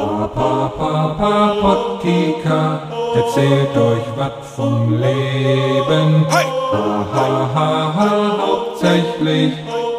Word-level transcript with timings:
Papa 0.00 1.56
Pottika 1.60 2.88
erzählt 3.14 3.76
euch 3.76 4.06
was 4.16 4.32
vom 4.56 4.98
Leben. 4.98 6.24
Hey! 6.30 6.46
Ha, 6.72 7.50
ha, 7.54 8.36
hauptsächlich 8.38 9.52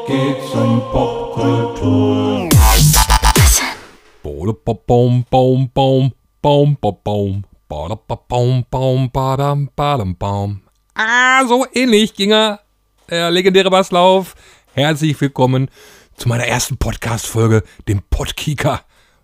geht's 0.08 0.52
um 0.54 0.82
Popkultur. 0.92 2.50
Baum, 4.88 5.26
Baum, 5.30 5.70
Baum, 5.72 6.08
Baum, 6.42 6.78
Baum, 6.82 7.44
Baum, 7.68 8.66
Baum, 8.70 9.10
Badam, 9.12 9.70
Badam, 9.76 10.16
Baum. 10.18 10.62
Ah, 10.96 11.46
so 11.48 11.66
ähnlich 11.74 12.16
ging 12.16 12.32
er. 12.32 12.62
Der 13.10 13.30
legendäre 13.30 13.70
Basslauf. 13.70 14.34
Herzlich 14.74 15.20
willkommen 15.22 15.70
zu 16.16 16.28
meiner 16.28 16.46
ersten 16.46 16.78
Podcast-Folge, 16.78 17.64
dem 17.88 18.02
Podkicker. 18.10 18.82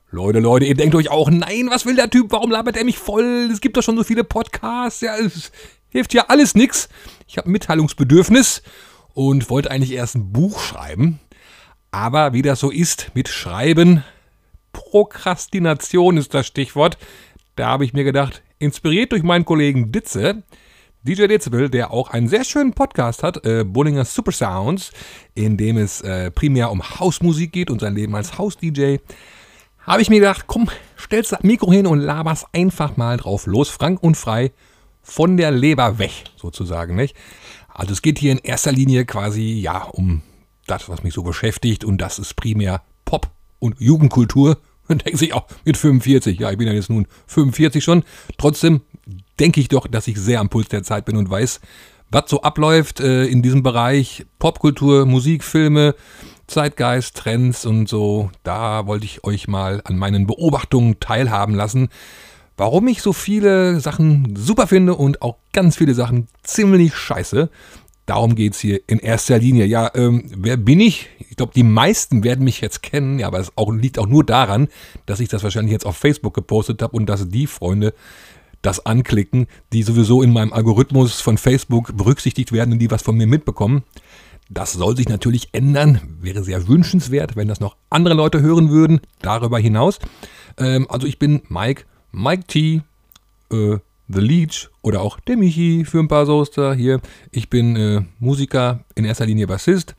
Leute, 0.09 0.39
Leute, 0.39 0.65
ihr 0.65 0.75
denkt 0.75 0.95
euch 0.95 1.09
auch, 1.09 1.29
nein, 1.29 1.67
was 1.69 1.85
will 1.85 1.95
der 1.95 2.09
Typ? 2.09 2.27
Warum 2.31 2.49
labert 2.49 2.77
er 2.77 2.85
mich 2.85 2.97
voll? 2.97 3.49
Es 3.51 3.59
gibt 3.59 3.75
doch 3.75 3.83
schon 3.83 3.97
so 3.97 4.05
viele 4.05 4.23
Podcasts. 4.23 5.01
Ja, 5.01 5.17
es 5.17 5.51
hilft 5.89 6.13
ja 6.13 6.27
alles 6.29 6.55
nix. 6.55 6.87
Ich 7.27 7.37
habe 7.37 7.49
Mitteilungsbedürfnis 7.49 8.63
und 9.13 9.49
wollte 9.49 9.69
eigentlich 9.69 9.91
erst 9.91 10.15
ein 10.15 10.31
Buch 10.31 10.61
schreiben. 10.61 11.19
Aber 11.91 12.31
wie 12.31 12.41
das 12.41 12.61
so 12.61 12.71
ist 12.71 13.11
mit 13.15 13.27
Schreiben, 13.27 14.01
Prokrastination 14.71 16.15
ist 16.15 16.33
das 16.33 16.47
Stichwort. 16.47 16.97
Da 17.57 17.67
habe 17.67 17.83
ich 17.83 17.91
mir 17.91 18.05
gedacht, 18.05 18.43
inspiriert 18.59 19.11
durch 19.11 19.23
meinen 19.23 19.43
Kollegen 19.43 19.91
Ditze, 19.91 20.43
DJ 21.03 21.27
Dezibel, 21.27 21.69
der 21.69 21.91
auch 21.91 22.11
einen 22.11 22.29
sehr 22.29 22.45
schönen 22.45 22.73
Podcast 22.73 23.23
hat, 23.23 23.45
äh, 23.45 23.65
Bullinger 23.65 24.05
Super 24.05 24.31
Sounds, 24.31 24.91
in 25.35 25.57
dem 25.57 25.77
es 25.77 25.99
äh, 26.01 26.31
primär 26.31 26.71
um 26.71 26.81
Hausmusik 26.81 27.51
geht 27.51 27.69
und 27.69 27.81
sein 27.81 27.95
Leben 27.95 28.15
als 28.15 28.37
Haus-DJ, 28.37 28.97
habe 29.87 30.01
ich 30.01 30.09
mir 30.09 30.19
gedacht, 30.19 30.43
komm, 30.47 30.69
stellst 30.99 31.31
das 31.31 31.43
Mikro 31.43 31.71
hin 31.71 31.87
und 31.87 31.99
laberst 31.99 32.45
einfach 32.51 32.97
mal 32.97 33.17
drauf 33.17 33.47
los, 33.47 33.69
frank 33.69 34.03
und 34.03 34.15
frei, 34.15 34.51
von 35.01 35.37
der 35.37 35.51
Leber 35.51 35.97
weg, 35.97 36.25
sozusagen, 36.35 36.95
nicht? 36.95 37.15
Also 37.69 37.93
es 37.93 38.01
geht 38.01 38.19
hier 38.19 38.33
in 38.33 38.39
erster 38.39 38.71
Linie 38.71 39.05
quasi, 39.05 39.53
ja, 39.53 39.83
um 39.83 40.21
das, 40.65 40.89
was 40.89 41.03
mich 41.03 41.13
so 41.13 41.23
beschäftigt 41.23 41.85
und 41.85 41.99
das 41.99 42.19
ist 42.19 42.35
primär 42.35 42.81
Pop 43.05 43.31
und 43.59 43.79
Jugendkultur. 43.79 44.59
Und 44.89 45.05
denkt 45.05 45.19
sich 45.19 45.33
auch 45.33 45.47
mit 45.65 45.75
45, 45.75 46.39
ja, 46.39 46.49
ich 46.49 46.57
bin 46.57 46.65
ja 46.65 46.71
jetzt 46.71 46.89
nun 46.89 47.07
45 47.25 47.83
schon. 47.83 48.05
Trotzdem 48.37 48.79
denke 49.37 49.59
ich 49.59 49.67
doch, 49.67 49.85
dass 49.85 50.07
ich 50.07 50.17
sehr 50.17 50.39
am 50.39 50.47
Puls 50.47 50.69
der 50.69 50.81
Zeit 50.81 51.03
bin 51.03 51.17
und 51.17 51.29
weiß, 51.29 51.59
was 52.09 52.29
so 52.29 52.41
abläuft 52.41 53.01
äh, 53.01 53.25
in 53.25 53.41
diesem 53.41 53.63
Bereich 53.63 54.25
Popkultur, 54.39 55.05
Musik, 55.05 55.43
Filme, 55.43 55.93
Zeitgeist, 56.47 57.15
Trends 57.15 57.65
und 57.65 57.87
so. 57.87 58.31
Da 58.43 58.87
wollte 58.87 59.05
ich 59.05 59.23
euch 59.23 59.47
mal 59.47 59.81
an 59.83 59.97
meinen 59.97 60.27
Beobachtungen 60.27 60.99
teilhaben 60.99 61.53
lassen. 61.53 61.89
Warum 62.55 62.87
ich 62.87 63.01
so 63.01 63.13
viele 63.13 63.79
Sachen 63.79 64.35
super 64.35 64.65
finde 64.65 64.95
und 64.95 65.21
auch 65.21 65.35
ganz 65.53 65.77
viele 65.77 65.93
Sachen 65.93 66.27
ziemlich 66.41 66.95
scheiße. 66.95 67.49
Darum 68.07 68.35
geht 68.35 68.53
es 68.53 68.59
hier 68.59 68.79
in 68.87 68.99
erster 68.99 69.37
Linie. 69.37 69.65
Ja, 69.65 69.91
ähm, 69.93 70.23
wer 70.35 70.55
bin 70.55 70.79
ich? 70.79 71.09
Ich 71.29 71.35
glaube, 71.35 71.51
die 71.53 71.63
meisten 71.63 72.23
werden 72.23 72.45
mich 72.45 72.61
jetzt 72.61 72.81
kennen, 72.81 73.19
ja, 73.19 73.27
aber 73.27 73.39
es 73.39 73.51
auch, 73.57 73.71
liegt 73.71 73.99
auch 73.99 74.07
nur 74.07 74.23
daran, 74.23 74.69
dass 75.05 75.19
ich 75.19 75.27
das 75.27 75.43
wahrscheinlich 75.43 75.73
jetzt 75.73 75.85
auf 75.85 75.97
Facebook 75.97 76.33
gepostet 76.33 76.81
habe 76.81 76.95
und 76.95 77.07
dass 77.07 77.29
die 77.29 77.47
Freunde 77.47 77.93
das 78.61 78.85
anklicken, 78.85 79.47
die 79.73 79.83
sowieso 79.83 80.23
in 80.23 80.31
meinem 80.31 80.53
Algorithmus 80.53 81.21
von 81.21 81.37
Facebook 81.37 81.95
berücksichtigt 81.95 82.51
werden 82.51 82.73
und 82.73 82.79
die 82.79 82.89
was 82.89 83.01
von 83.01 83.17
mir 83.17 83.27
mitbekommen. 83.27 83.83
Das 84.49 84.73
soll 84.73 84.95
sich 84.95 85.09
natürlich 85.09 85.49
ändern, 85.51 85.99
wäre 86.21 86.43
sehr 86.43 86.67
wünschenswert, 86.67 87.35
wenn 87.35 87.47
das 87.47 87.59
noch 87.59 87.75
andere 87.89 88.15
Leute 88.15 88.41
hören 88.41 88.69
würden, 88.69 89.01
darüber 89.21 89.59
hinaus. 89.59 89.99
Ähm, 90.57 90.87
also 90.89 91.05
ich 91.05 91.19
bin 91.19 91.41
Mike, 91.49 91.83
Mike 92.11 92.43
T, 92.47 92.81
äh, 93.51 93.77
The 94.09 94.21
Leech 94.21 94.69
oder 94.81 95.01
auch 95.01 95.19
der 95.19 95.35
Michi 95.35 95.83
für 95.83 95.99
ein 95.99 96.07
paar 96.07 96.25
Soester 96.25 96.73
hier. 96.73 97.01
Ich 97.31 97.49
bin 97.49 97.75
äh, 97.75 98.01
Musiker, 98.19 98.85
in 98.95 99.03
erster 99.03 99.25
Linie 99.25 99.47
Bassist, 99.47 99.95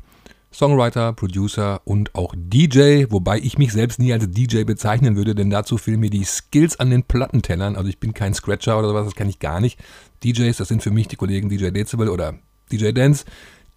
Songwriter, 0.50 1.12
Producer 1.12 1.82
und 1.84 2.14
auch 2.14 2.34
DJ, 2.34 3.04
wobei 3.10 3.38
ich 3.38 3.58
mich 3.58 3.72
selbst 3.72 3.98
nie 3.98 4.14
als 4.14 4.30
DJ 4.30 4.64
bezeichnen 4.64 5.14
würde, 5.14 5.34
denn 5.34 5.50
dazu 5.50 5.76
fehlen 5.76 6.00
mir 6.00 6.08
die 6.08 6.24
Skills 6.24 6.80
an 6.80 6.88
den 6.88 7.02
Plattentellern. 7.02 7.76
Also 7.76 7.90
ich 7.90 8.00
bin 8.00 8.14
kein 8.14 8.32
Scratcher 8.32 8.78
oder 8.78 8.88
sowas, 8.88 9.04
das 9.04 9.14
kann 9.14 9.28
ich 9.28 9.40
gar 9.40 9.60
nicht. 9.60 9.78
DJs, 10.24 10.56
das 10.56 10.68
sind 10.68 10.82
für 10.82 10.90
mich 10.90 11.08
die 11.08 11.16
Kollegen 11.16 11.50
DJ 11.50 11.68
Dezibel 11.70 12.08
oder 12.08 12.34
DJ 12.72 12.92
Dance. 12.92 13.26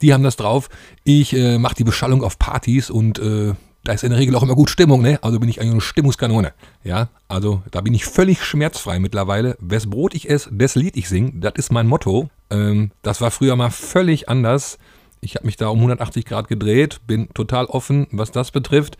Die 0.02 0.14
haben 0.14 0.24
das 0.24 0.36
drauf. 0.36 0.70
Ich 1.04 1.34
äh, 1.34 1.58
mache 1.58 1.76
die 1.76 1.84
Beschallung 1.84 2.24
auf 2.24 2.40
Partys 2.40 2.90
und 2.90 3.20
äh, 3.20 3.54
da 3.84 3.94
ist 3.94 4.04
in 4.04 4.12
der 4.12 4.20
Regel 4.20 4.36
auch 4.36 4.44
immer 4.44 4.56
gut 4.56 4.70
Stimmung, 4.70 5.02
ne? 5.02 5.20
Also 5.24 5.40
bin 5.40 5.50
ich 5.50 5.60
eigentlich 5.60 5.72
eine 5.72 5.82
Stimmungskanone. 5.82 6.54
Ja, 6.84 7.10
also 7.28 7.64
da 7.72 7.82
bin 7.82 7.94
ich 7.94 8.06
völlig 8.06 8.44
schmerzfrei 8.44 9.00
mittlerweile. 9.00 9.58
Wes 9.60 9.90
Brot 9.90 10.14
ich 10.14 10.30
esse, 10.30 10.54
des 10.54 10.76
Lied 10.76 10.98
ich 10.98 11.10
sing, 11.10 11.42
das 11.42 11.54
ist 11.56 11.72
mein 11.72 11.88
Motto. 11.88 12.30
Ähm, 12.52 12.92
das 13.02 13.22
war 13.22 13.32
früher 13.32 13.56
mal 13.56 13.72
völlig 13.72 14.30
anders. 14.30 14.78
Ich 15.20 15.36
habe 15.36 15.46
mich 15.46 15.56
da 15.56 15.70
um 15.70 15.78
180 15.78 16.26
Grad 16.26 16.48
gedreht, 16.48 17.02
bin 17.08 17.30
total 17.34 17.66
offen, 17.66 18.08
was 18.12 18.32
das 18.32 18.52
betrifft 18.52 18.98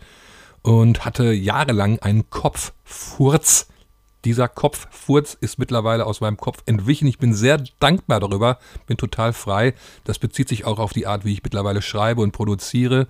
und 0.62 1.04
hatte 1.04 1.32
jahrelang 1.32 1.98
einen 1.98 2.30
Kopffurz. 2.30 3.68
Dieser 4.24 4.48
Kopffurz 4.48 5.36
ist 5.40 5.58
mittlerweile 5.58 6.06
aus 6.06 6.20
meinem 6.20 6.36
Kopf 6.36 6.62
entwichen. 6.66 7.08
Ich 7.08 7.18
bin 7.18 7.34
sehr 7.34 7.62
dankbar 7.80 8.20
darüber, 8.20 8.58
bin 8.86 8.96
total 8.96 9.32
frei. 9.32 9.74
Das 10.04 10.18
bezieht 10.18 10.48
sich 10.48 10.64
auch 10.64 10.78
auf 10.78 10.92
die 10.92 11.06
Art, 11.06 11.24
wie 11.24 11.32
ich 11.32 11.42
mittlerweile 11.42 11.82
schreibe 11.82 12.22
und 12.22 12.32
produziere 12.32 13.08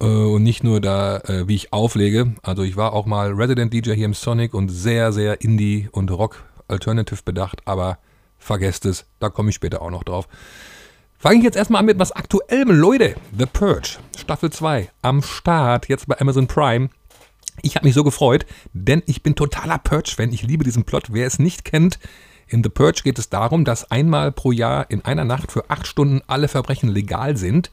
äh, 0.00 0.06
und 0.06 0.42
nicht 0.42 0.62
nur 0.62 0.80
da, 0.80 1.18
äh, 1.18 1.48
wie 1.48 1.54
ich 1.54 1.72
auflege. 1.72 2.34
Also 2.42 2.62
ich 2.62 2.76
war 2.76 2.92
auch 2.92 3.06
mal 3.06 3.32
Resident 3.32 3.72
DJ 3.72 3.92
hier 3.92 4.04
im 4.04 4.14
Sonic 4.14 4.54
und 4.54 4.68
sehr, 4.68 5.12
sehr 5.12 5.40
Indie 5.40 5.88
und 5.92 6.10
Rock 6.10 6.44
Alternative 6.68 7.22
bedacht, 7.24 7.60
aber 7.64 7.98
vergesst 8.38 8.86
es, 8.86 9.06
da 9.20 9.28
komme 9.30 9.50
ich 9.50 9.54
später 9.54 9.82
auch 9.82 9.90
noch 9.90 10.04
drauf. 10.04 10.28
Fange 11.18 11.38
ich 11.38 11.44
jetzt 11.44 11.56
erstmal 11.56 11.80
an 11.80 11.86
mit 11.86 11.98
was 11.98 12.12
Aktuellem. 12.12 12.70
Leute, 12.70 13.14
The 13.38 13.46
Purge, 13.46 13.96
Staffel 14.16 14.50
2, 14.50 14.90
am 15.00 15.22
Start, 15.22 15.88
jetzt 15.88 16.06
bei 16.06 16.20
Amazon 16.20 16.46
Prime. 16.46 16.90
Ich 17.62 17.76
habe 17.76 17.86
mich 17.86 17.94
so 17.94 18.04
gefreut, 18.04 18.46
denn 18.72 19.02
ich 19.06 19.22
bin 19.22 19.34
totaler 19.34 19.78
Purge-Fan. 19.78 20.32
Ich 20.32 20.42
liebe 20.42 20.64
diesen 20.64 20.84
Plot. 20.84 21.12
Wer 21.12 21.26
es 21.26 21.38
nicht 21.38 21.64
kennt, 21.64 21.98
in 22.46 22.62
The 22.62 22.68
Purge 22.68 23.02
geht 23.04 23.18
es 23.18 23.30
darum, 23.30 23.64
dass 23.64 23.90
einmal 23.90 24.32
pro 24.32 24.52
Jahr 24.52 24.90
in 24.90 25.04
einer 25.04 25.24
Nacht 25.24 25.50
für 25.50 25.70
acht 25.70 25.86
Stunden 25.86 26.20
alle 26.26 26.48
Verbrechen 26.48 26.88
legal 26.88 27.36
sind, 27.36 27.70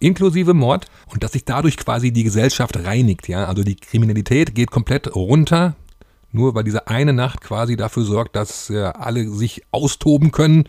inklusive 0.00 0.54
Mord, 0.54 0.86
und 1.12 1.22
dass 1.22 1.32
sich 1.32 1.44
dadurch 1.44 1.76
quasi 1.76 2.12
die 2.12 2.24
Gesellschaft 2.24 2.76
reinigt. 2.84 3.28
Ja? 3.28 3.44
Also 3.46 3.62
die 3.62 3.76
Kriminalität 3.76 4.54
geht 4.54 4.70
komplett 4.70 5.14
runter, 5.14 5.76
nur 6.32 6.54
weil 6.54 6.64
diese 6.64 6.88
eine 6.88 7.12
Nacht 7.12 7.40
quasi 7.40 7.76
dafür 7.76 8.04
sorgt, 8.04 8.34
dass 8.34 8.70
äh, 8.70 8.82
alle 8.82 9.28
sich 9.28 9.62
austoben 9.70 10.32
können, 10.32 10.68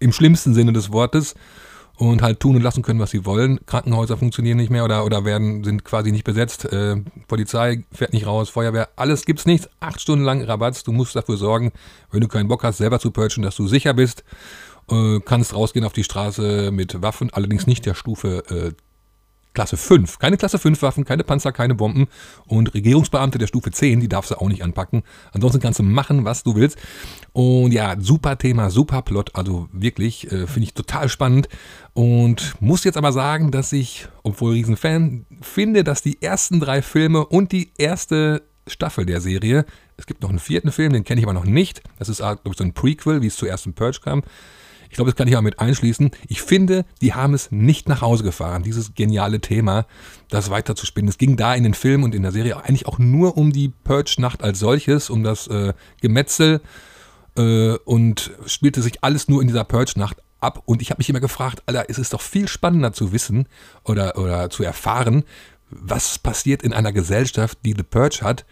im 0.00 0.12
schlimmsten 0.12 0.54
Sinne 0.54 0.72
des 0.72 0.92
Wortes 0.92 1.34
und 1.96 2.22
halt 2.22 2.40
tun 2.40 2.56
und 2.56 2.62
lassen 2.62 2.82
können, 2.82 3.00
was 3.00 3.10
sie 3.10 3.24
wollen. 3.24 3.60
Krankenhäuser 3.66 4.16
funktionieren 4.16 4.56
nicht 4.56 4.70
mehr 4.70 4.84
oder, 4.84 5.04
oder 5.04 5.24
werden, 5.24 5.62
sind 5.62 5.84
quasi 5.84 6.10
nicht 6.10 6.24
besetzt. 6.24 6.64
Äh, 6.64 6.96
Polizei 7.28 7.84
fährt 7.92 8.12
nicht 8.12 8.26
raus, 8.26 8.50
Feuerwehr, 8.50 8.88
alles 8.96 9.24
gibt's 9.24 9.46
nichts. 9.46 9.68
Acht 9.80 10.00
Stunden 10.00 10.24
lang 10.24 10.42
Rabatz. 10.42 10.82
Du 10.82 10.92
musst 10.92 11.14
dafür 11.14 11.36
sorgen, 11.36 11.72
wenn 12.10 12.20
du 12.20 12.28
keinen 12.28 12.48
Bock 12.48 12.64
hast, 12.64 12.78
selber 12.78 12.98
zu 12.98 13.10
purchen, 13.10 13.42
dass 13.42 13.56
du 13.56 13.68
sicher 13.68 13.94
bist. 13.94 14.24
Äh, 14.90 15.20
kannst 15.24 15.54
rausgehen 15.54 15.84
auf 15.84 15.92
die 15.92 16.04
Straße 16.04 16.70
mit 16.72 17.00
Waffen, 17.00 17.32
allerdings 17.32 17.66
nicht 17.66 17.86
der 17.86 17.94
Stufe 17.94 18.44
äh, 18.50 18.72
Klasse 19.54 19.76
5. 19.76 20.18
Keine 20.18 20.36
Klasse 20.36 20.58
5 20.58 20.82
Waffen, 20.82 21.04
keine 21.04 21.24
Panzer, 21.24 21.52
keine 21.52 21.74
Bomben. 21.74 22.08
Und 22.46 22.74
Regierungsbeamte 22.74 23.38
der 23.38 23.46
Stufe 23.46 23.70
10, 23.70 24.00
die 24.00 24.08
darfst 24.08 24.32
du 24.32 24.34
auch 24.36 24.48
nicht 24.48 24.62
anpacken. 24.62 25.02
Ansonsten 25.32 25.60
kannst 25.60 25.78
du 25.78 25.84
machen, 25.84 26.24
was 26.24 26.42
du 26.42 26.56
willst. 26.56 26.76
Und 27.32 27.72
ja, 27.72 27.96
super 27.98 28.36
Thema, 28.36 28.70
super 28.70 29.02
Plot. 29.02 29.30
Also 29.34 29.68
wirklich, 29.72 30.30
äh, 30.30 30.46
finde 30.46 30.64
ich 30.64 30.74
total 30.74 31.08
spannend. 31.08 31.48
Und 31.94 32.54
muss 32.60 32.84
jetzt 32.84 32.96
aber 32.96 33.12
sagen, 33.12 33.50
dass 33.50 33.72
ich, 33.72 34.08
obwohl 34.24 34.52
Riesenfan, 34.52 35.24
finde, 35.40 35.84
dass 35.84 36.02
die 36.02 36.20
ersten 36.20 36.60
drei 36.60 36.82
Filme 36.82 37.24
und 37.24 37.52
die 37.52 37.70
erste 37.78 38.42
Staffel 38.66 39.06
der 39.06 39.20
Serie, 39.20 39.64
es 39.96 40.06
gibt 40.06 40.22
noch 40.22 40.30
einen 40.30 40.38
vierten 40.38 40.72
Film, 40.72 40.92
den 40.92 41.04
kenne 41.04 41.20
ich 41.20 41.26
aber 41.26 41.34
noch 41.34 41.44
nicht. 41.44 41.82
Das 41.98 42.08
ist, 42.08 42.18
glaube 42.18 42.40
ich, 42.50 42.56
so 42.56 42.64
ein 42.64 42.72
Prequel, 42.72 43.22
wie 43.22 43.28
es 43.28 43.36
zuerst 43.36 43.66
in 43.66 43.74
Purge 43.74 44.00
kam. 44.02 44.22
Ich 44.94 44.96
glaube, 44.96 45.10
das 45.10 45.16
kann 45.16 45.26
ich 45.26 45.36
auch 45.36 45.42
mit 45.42 45.58
einschließen. 45.58 46.12
Ich 46.28 46.40
finde, 46.40 46.84
die 47.00 47.14
haben 47.14 47.34
es 47.34 47.50
nicht 47.50 47.88
nach 47.88 48.00
Hause 48.00 48.22
gefahren, 48.22 48.62
dieses 48.62 48.94
geniale 48.94 49.40
Thema, 49.40 49.86
das 50.30 50.50
weiter 50.50 50.76
zu 50.76 50.86
spinnen. 50.86 51.08
Es 51.08 51.18
ging 51.18 51.36
da 51.36 51.52
in 51.52 51.64
den 51.64 51.74
Filmen 51.74 52.04
und 52.04 52.14
in 52.14 52.22
der 52.22 52.30
Serie 52.30 52.58
eigentlich 52.58 52.86
auch 52.86 53.00
nur 53.00 53.36
um 53.36 53.52
die 53.52 53.70
Purge-Nacht 53.70 54.44
als 54.44 54.60
solches, 54.60 55.10
um 55.10 55.24
das 55.24 55.48
äh, 55.48 55.74
Gemetzel 56.00 56.60
äh, 57.36 57.72
und 57.78 58.30
spielte 58.46 58.82
sich 58.82 59.02
alles 59.02 59.26
nur 59.26 59.42
in 59.42 59.48
dieser 59.48 59.64
Purge-Nacht 59.64 60.22
ab. 60.38 60.62
Und 60.64 60.80
ich 60.80 60.90
habe 60.90 61.00
mich 61.00 61.10
immer 61.10 61.18
gefragt, 61.18 61.64
Alter, 61.66 61.88
ist 61.88 61.98
es 61.98 62.10
doch 62.10 62.20
viel 62.20 62.46
spannender 62.46 62.92
zu 62.92 63.10
wissen 63.10 63.48
oder, 63.82 64.16
oder 64.16 64.48
zu 64.48 64.62
erfahren, 64.62 65.24
was 65.70 66.20
passiert 66.20 66.62
in 66.62 66.72
einer 66.72 66.92
Gesellschaft, 66.92 67.58
die 67.64 67.74
The 67.76 67.82
Purge 67.82 68.20
hat, 68.22 68.46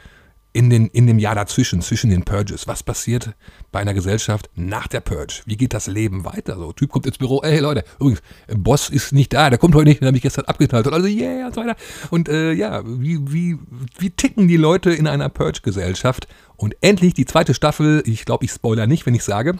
in, 0.52 0.68
den, 0.68 0.88
in 0.88 1.06
dem 1.06 1.18
Jahr 1.18 1.34
dazwischen, 1.34 1.80
zwischen 1.80 2.10
den 2.10 2.24
Purges. 2.24 2.66
Was 2.68 2.82
passiert 2.82 3.30
bei 3.70 3.80
einer 3.80 3.94
Gesellschaft 3.94 4.50
nach 4.54 4.86
der 4.86 5.00
Purge? 5.00 5.42
Wie 5.46 5.56
geht 5.56 5.72
das 5.72 5.86
Leben 5.86 6.24
weiter? 6.24 6.56
So, 6.56 6.72
Typ 6.72 6.90
kommt 6.90 7.06
ins 7.06 7.18
Büro, 7.18 7.40
ey 7.42 7.58
Leute, 7.58 7.84
übrigens, 7.98 8.22
Boss 8.54 8.90
ist 8.90 9.12
nicht 9.12 9.32
da, 9.32 9.48
der 9.48 9.58
kommt 9.58 9.74
heute 9.74 9.88
nicht, 9.88 10.00
den 10.00 10.08
habe 10.08 10.16
ich 10.16 10.22
gestern 10.22 10.44
abgeteilt. 10.44 10.86
Und 10.86 10.94
also, 10.94 11.06
yeah, 11.06 11.46
und 11.46 11.54
so 11.54 11.62
weiter. 11.62 11.76
Und 12.10 12.28
äh, 12.28 12.52
ja, 12.52 12.82
wie, 12.84 13.20
wie, 13.32 13.58
wie 13.98 14.10
ticken 14.10 14.48
die 14.48 14.58
Leute 14.58 14.90
in 14.92 15.06
einer 15.06 15.28
Purge-Gesellschaft? 15.28 16.28
Und 16.56 16.76
endlich 16.80 17.14
die 17.14 17.24
zweite 17.24 17.54
Staffel, 17.54 18.02
ich 18.06 18.24
glaube, 18.24 18.44
ich 18.44 18.50
spoiler 18.50 18.86
nicht, 18.86 19.06
wenn 19.06 19.14
ich 19.14 19.24
sage, 19.24 19.56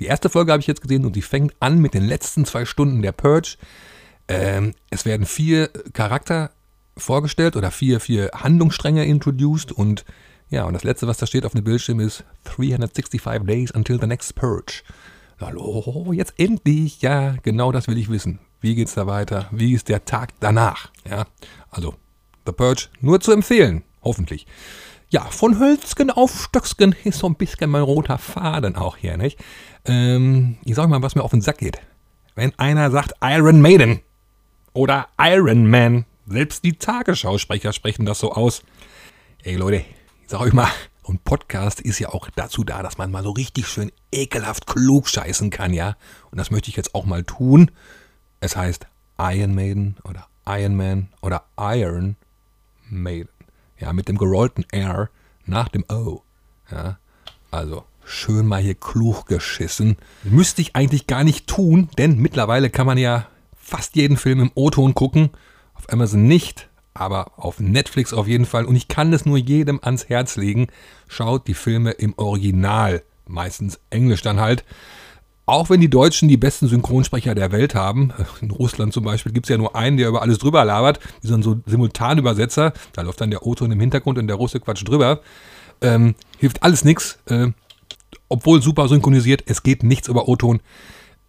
die 0.00 0.06
erste 0.06 0.28
Folge 0.28 0.52
habe 0.52 0.60
ich 0.60 0.66
jetzt 0.66 0.82
gesehen 0.82 1.06
und 1.06 1.16
die 1.16 1.22
fängt 1.22 1.54
an 1.60 1.78
mit 1.78 1.94
den 1.94 2.04
letzten 2.04 2.44
zwei 2.44 2.64
Stunden 2.64 3.00
der 3.00 3.12
Purge. 3.12 3.56
Ähm, 4.28 4.74
es 4.90 5.04
werden 5.04 5.24
vier 5.24 5.68
Charakter 5.92 6.50
vorgestellt 6.96 7.56
oder 7.56 7.70
vier, 7.70 8.00
vier 8.00 8.30
Handlungsstränge 8.34 9.04
introduced 9.04 9.72
und 9.72 10.04
ja, 10.50 10.64
und 10.64 10.74
das 10.74 10.84
letzte, 10.84 11.06
was 11.06 11.18
da 11.18 11.26
steht 11.26 11.46
auf 11.46 11.52
dem 11.52 11.64
Bildschirm 11.64 12.00
ist 12.00 12.24
365 12.44 13.46
Days 13.46 13.70
until 13.70 14.00
the 14.00 14.06
next 14.06 14.34
Purge. 14.34 14.82
Hallo, 15.40 16.12
jetzt 16.12 16.34
endlich, 16.38 17.02
ja, 17.02 17.36
genau 17.42 17.72
das 17.72 17.88
will 17.88 17.98
ich 17.98 18.08
wissen. 18.08 18.38
Wie 18.60 18.74
geht's 18.74 18.94
da 18.94 19.06
weiter? 19.06 19.48
Wie 19.50 19.74
ist 19.74 19.88
der 19.88 20.04
Tag 20.04 20.30
danach? 20.40 20.90
Ja, 21.08 21.26
also 21.70 21.94
The 22.46 22.52
Purge 22.52 22.88
nur 23.00 23.20
zu 23.20 23.32
empfehlen, 23.32 23.82
hoffentlich. 24.02 24.46
Ja, 25.10 25.22
von 25.26 25.58
Hölzgen 25.58 26.10
auf 26.10 26.44
Stöcksken 26.44 26.94
ist 27.04 27.18
so 27.18 27.26
ein 27.26 27.36
bisschen 27.36 27.70
mein 27.70 27.82
roter 27.82 28.18
Faden 28.18 28.76
auch 28.76 28.96
hier, 28.96 29.16
nicht? 29.16 29.38
Ähm, 29.84 30.58
ich 30.64 30.74
sag 30.74 30.88
mal, 30.88 31.02
was 31.02 31.14
mir 31.14 31.22
auf 31.22 31.30
den 31.30 31.40
Sack 31.40 31.58
geht. 31.58 31.78
Wenn 32.34 32.58
einer 32.58 32.90
sagt 32.90 33.12
Iron 33.22 33.60
Maiden 33.60 34.00
oder 34.72 35.08
Iron 35.18 35.68
Man, 35.68 36.04
selbst 36.26 36.64
die 36.64 36.72
Tagesschausprecher 36.72 37.72
sprechen 37.72 38.06
das 38.06 38.18
so 38.18 38.32
aus. 38.32 38.62
Ey 39.42 39.56
Leute, 39.56 39.84
sag 40.26 40.40
euch 40.40 40.52
mal, 40.52 40.68
ein 41.08 41.18
Podcast 41.18 41.80
ist 41.80 41.98
ja 41.98 42.08
auch 42.08 42.28
dazu 42.34 42.64
da, 42.64 42.82
dass 42.82 42.98
man 42.98 43.10
mal 43.10 43.22
so 43.22 43.30
richtig 43.30 43.68
schön 43.68 43.92
ekelhaft 44.10 44.66
klug 44.66 45.08
scheißen 45.08 45.50
kann, 45.50 45.72
ja? 45.72 45.96
Und 46.30 46.38
das 46.38 46.50
möchte 46.50 46.70
ich 46.70 46.76
jetzt 46.76 46.94
auch 46.94 47.04
mal 47.04 47.24
tun. 47.24 47.70
Es 48.40 48.56
heißt 48.56 48.86
Iron 49.18 49.54
Maiden 49.54 49.96
oder 50.04 50.26
Iron 50.46 50.76
Man 50.76 51.08
oder 51.20 51.44
Iron 51.58 52.16
Maiden. 52.88 53.28
Ja, 53.78 53.92
mit 53.92 54.08
dem 54.08 54.18
gerollten 54.18 54.64
R 54.70 55.10
nach 55.44 55.68
dem 55.68 55.84
O. 55.90 56.22
Ja, 56.70 56.98
also 57.50 57.84
schön 58.04 58.46
mal 58.46 58.62
hier 58.62 58.74
klug 58.74 59.26
geschissen. 59.26 59.96
Müsste 60.22 60.62
ich 60.62 60.74
eigentlich 60.74 61.06
gar 61.06 61.24
nicht 61.24 61.46
tun, 61.46 61.88
denn 61.98 62.18
mittlerweile 62.18 62.70
kann 62.70 62.86
man 62.86 62.98
ja 62.98 63.26
fast 63.56 63.96
jeden 63.96 64.16
Film 64.16 64.40
im 64.40 64.52
O-Ton 64.54 64.94
gucken. 64.94 65.30
Auf 65.74 65.92
Amazon 65.92 66.26
nicht, 66.26 66.68
aber 66.94 67.32
auf 67.36 67.60
Netflix 67.60 68.12
auf 68.12 68.28
jeden 68.28 68.46
Fall. 68.46 68.64
Und 68.64 68.76
ich 68.76 68.88
kann 68.88 69.12
es 69.12 69.26
nur 69.26 69.36
jedem 69.36 69.80
ans 69.82 70.08
Herz 70.08 70.36
legen. 70.36 70.68
Schaut 71.08 71.46
die 71.48 71.54
Filme 71.54 71.90
im 71.90 72.14
Original, 72.16 73.02
meistens 73.26 73.80
Englisch 73.90 74.22
dann 74.22 74.40
halt. 74.40 74.64
Auch 75.46 75.68
wenn 75.68 75.80
die 75.80 75.90
Deutschen 75.90 76.28
die 76.28 76.38
besten 76.38 76.68
Synchronsprecher 76.68 77.34
der 77.34 77.52
Welt 77.52 77.74
haben, 77.74 78.12
in 78.40 78.50
Russland 78.50 78.92
zum 78.92 79.04
Beispiel 79.04 79.32
gibt 79.32 79.46
es 79.46 79.50
ja 79.50 79.58
nur 79.58 79.76
einen, 79.76 79.98
der 79.98 80.08
über 80.08 80.22
alles 80.22 80.38
drüber 80.38 80.64
labert, 80.64 81.00
die 81.22 81.26
sind 81.26 81.42
so 81.42 81.60
Simultanübersetzer, 81.66 82.72
da 82.94 83.02
läuft 83.02 83.20
dann 83.20 83.30
der 83.30 83.44
O-Ton 83.44 83.70
im 83.70 83.80
Hintergrund 83.80 84.18
und 84.18 84.26
der 84.26 84.36
Russe 84.36 84.60
quatscht 84.60 84.88
drüber. 84.88 85.20
Ähm, 85.82 86.14
hilft 86.38 86.62
alles 86.62 86.84
nichts, 86.84 87.18
äh, 87.26 87.48
obwohl 88.28 88.62
super 88.62 88.88
synchronisiert, 88.88 89.42
es 89.46 89.62
geht 89.62 89.82
nichts 89.82 90.08
über 90.08 90.28
O-Ton. 90.28 90.60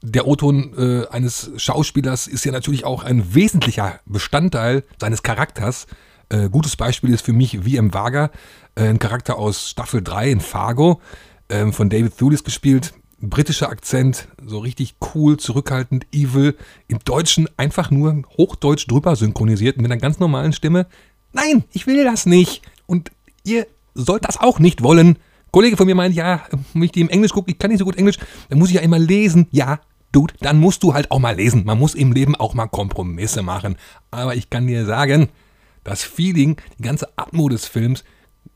Der 0.08 0.28
O-Ton 0.28 0.74
äh, 0.78 1.08
eines 1.08 1.50
Schauspielers 1.58 2.28
ist 2.28 2.46
ja 2.46 2.52
natürlich 2.52 2.86
auch 2.86 3.04
ein 3.04 3.34
wesentlicher 3.34 4.00
Bestandteil 4.06 4.84
seines 5.02 5.24
Charakters. 5.24 5.88
Äh, 6.30 6.50
gutes 6.50 6.76
Beispiel 6.76 7.12
ist 7.12 7.26
für 7.26 7.34
mich 7.34 7.56
im 7.56 7.94
Wager, 7.94 8.30
äh, 8.76 8.84
ein 8.84 9.00
Charakter 9.00 9.40
aus 9.40 9.68
Staffel 9.68 10.04
3 10.04 10.30
in 10.30 10.40
Fargo, 10.42 11.02
ähm, 11.50 11.74
von 11.74 11.90
David 11.90 12.18
Thewlis 12.18 12.44
gespielt 12.44 12.94
britischer 13.22 13.70
Akzent, 13.70 14.28
so 14.46 14.60
richtig 14.60 14.96
cool, 15.16 15.38
zurückhaltend, 15.38 16.06
evil, 16.12 16.56
im 16.88 17.00
Deutschen 17.00 17.50
einfach 17.58 17.90
nur 17.90 18.22
hochdeutsch 18.38 18.88
drüber 18.88 19.16
synchronisiert 19.16 19.78
mit 19.78 19.86
einer 19.86 20.00
ganz 20.00 20.20
normalen 20.20 20.54
Stimme. 20.54 20.86
Nein, 21.34 21.64
ich 21.72 21.88
will 21.88 22.04
das 22.04 22.28
nicht. 22.28 22.62
Und 22.86 23.12
ihr 23.44 23.66
sollt 23.96 24.26
das 24.26 24.38
auch 24.38 24.60
nicht 24.60 24.84
wollen. 24.84 25.08
Ein 25.08 25.18
Kollege 25.52 25.78
von 25.78 25.88
mir 25.88 25.96
meint, 25.96 26.14
ja, 26.14 26.44
wenn 26.74 26.84
ich 26.84 26.92
die 26.92 27.02
im 27.02 27.10
Englisch 27.10 27.32
gucke, 27.32 27.50
ich 27.50 27.58
kann 27.58 27.72
nicht 27.72 27.80
so 27.80 27.86
gut 27.86 27.98
Englisch, 27.98 28.18
dann 28.50 28.60
muss 28.60 28.70
ich 28.70 28.76
ja 28.76 28.82
immer 28.82 29.00
lesen. 29.00 29.48
Ja, 29.52 29.80
Dude, 30.16 30.34
dann 30.40 30.60
musst 30.60 30.82
du 30.82 30.94
halt 30.94 31.12
auch 31.12 31.20
mal 31.20 31.36
lesen. 31.36 31.66
Man 31.66 31.78
muss 31.78 31.94
im 31.94 32.14
Leben 32.14 32.36
auch 32.36 32.54
mal 32.54 32.68
Kompromisse 32.68 33.42
machen. 33.42 33.76
Aber 34.12 34.34
ich 34.36 34.50
kann 34.50 34.66
dir 34.66 34.86
sagen, 34.86 35.28
das 35.84 36.04
Feeling, 36.04 36.56
die 36.80 36.84
ganze 36.84 37.10
Atmo 37.18 37.50
des 37.50 37.68
Films, 37.68 38.06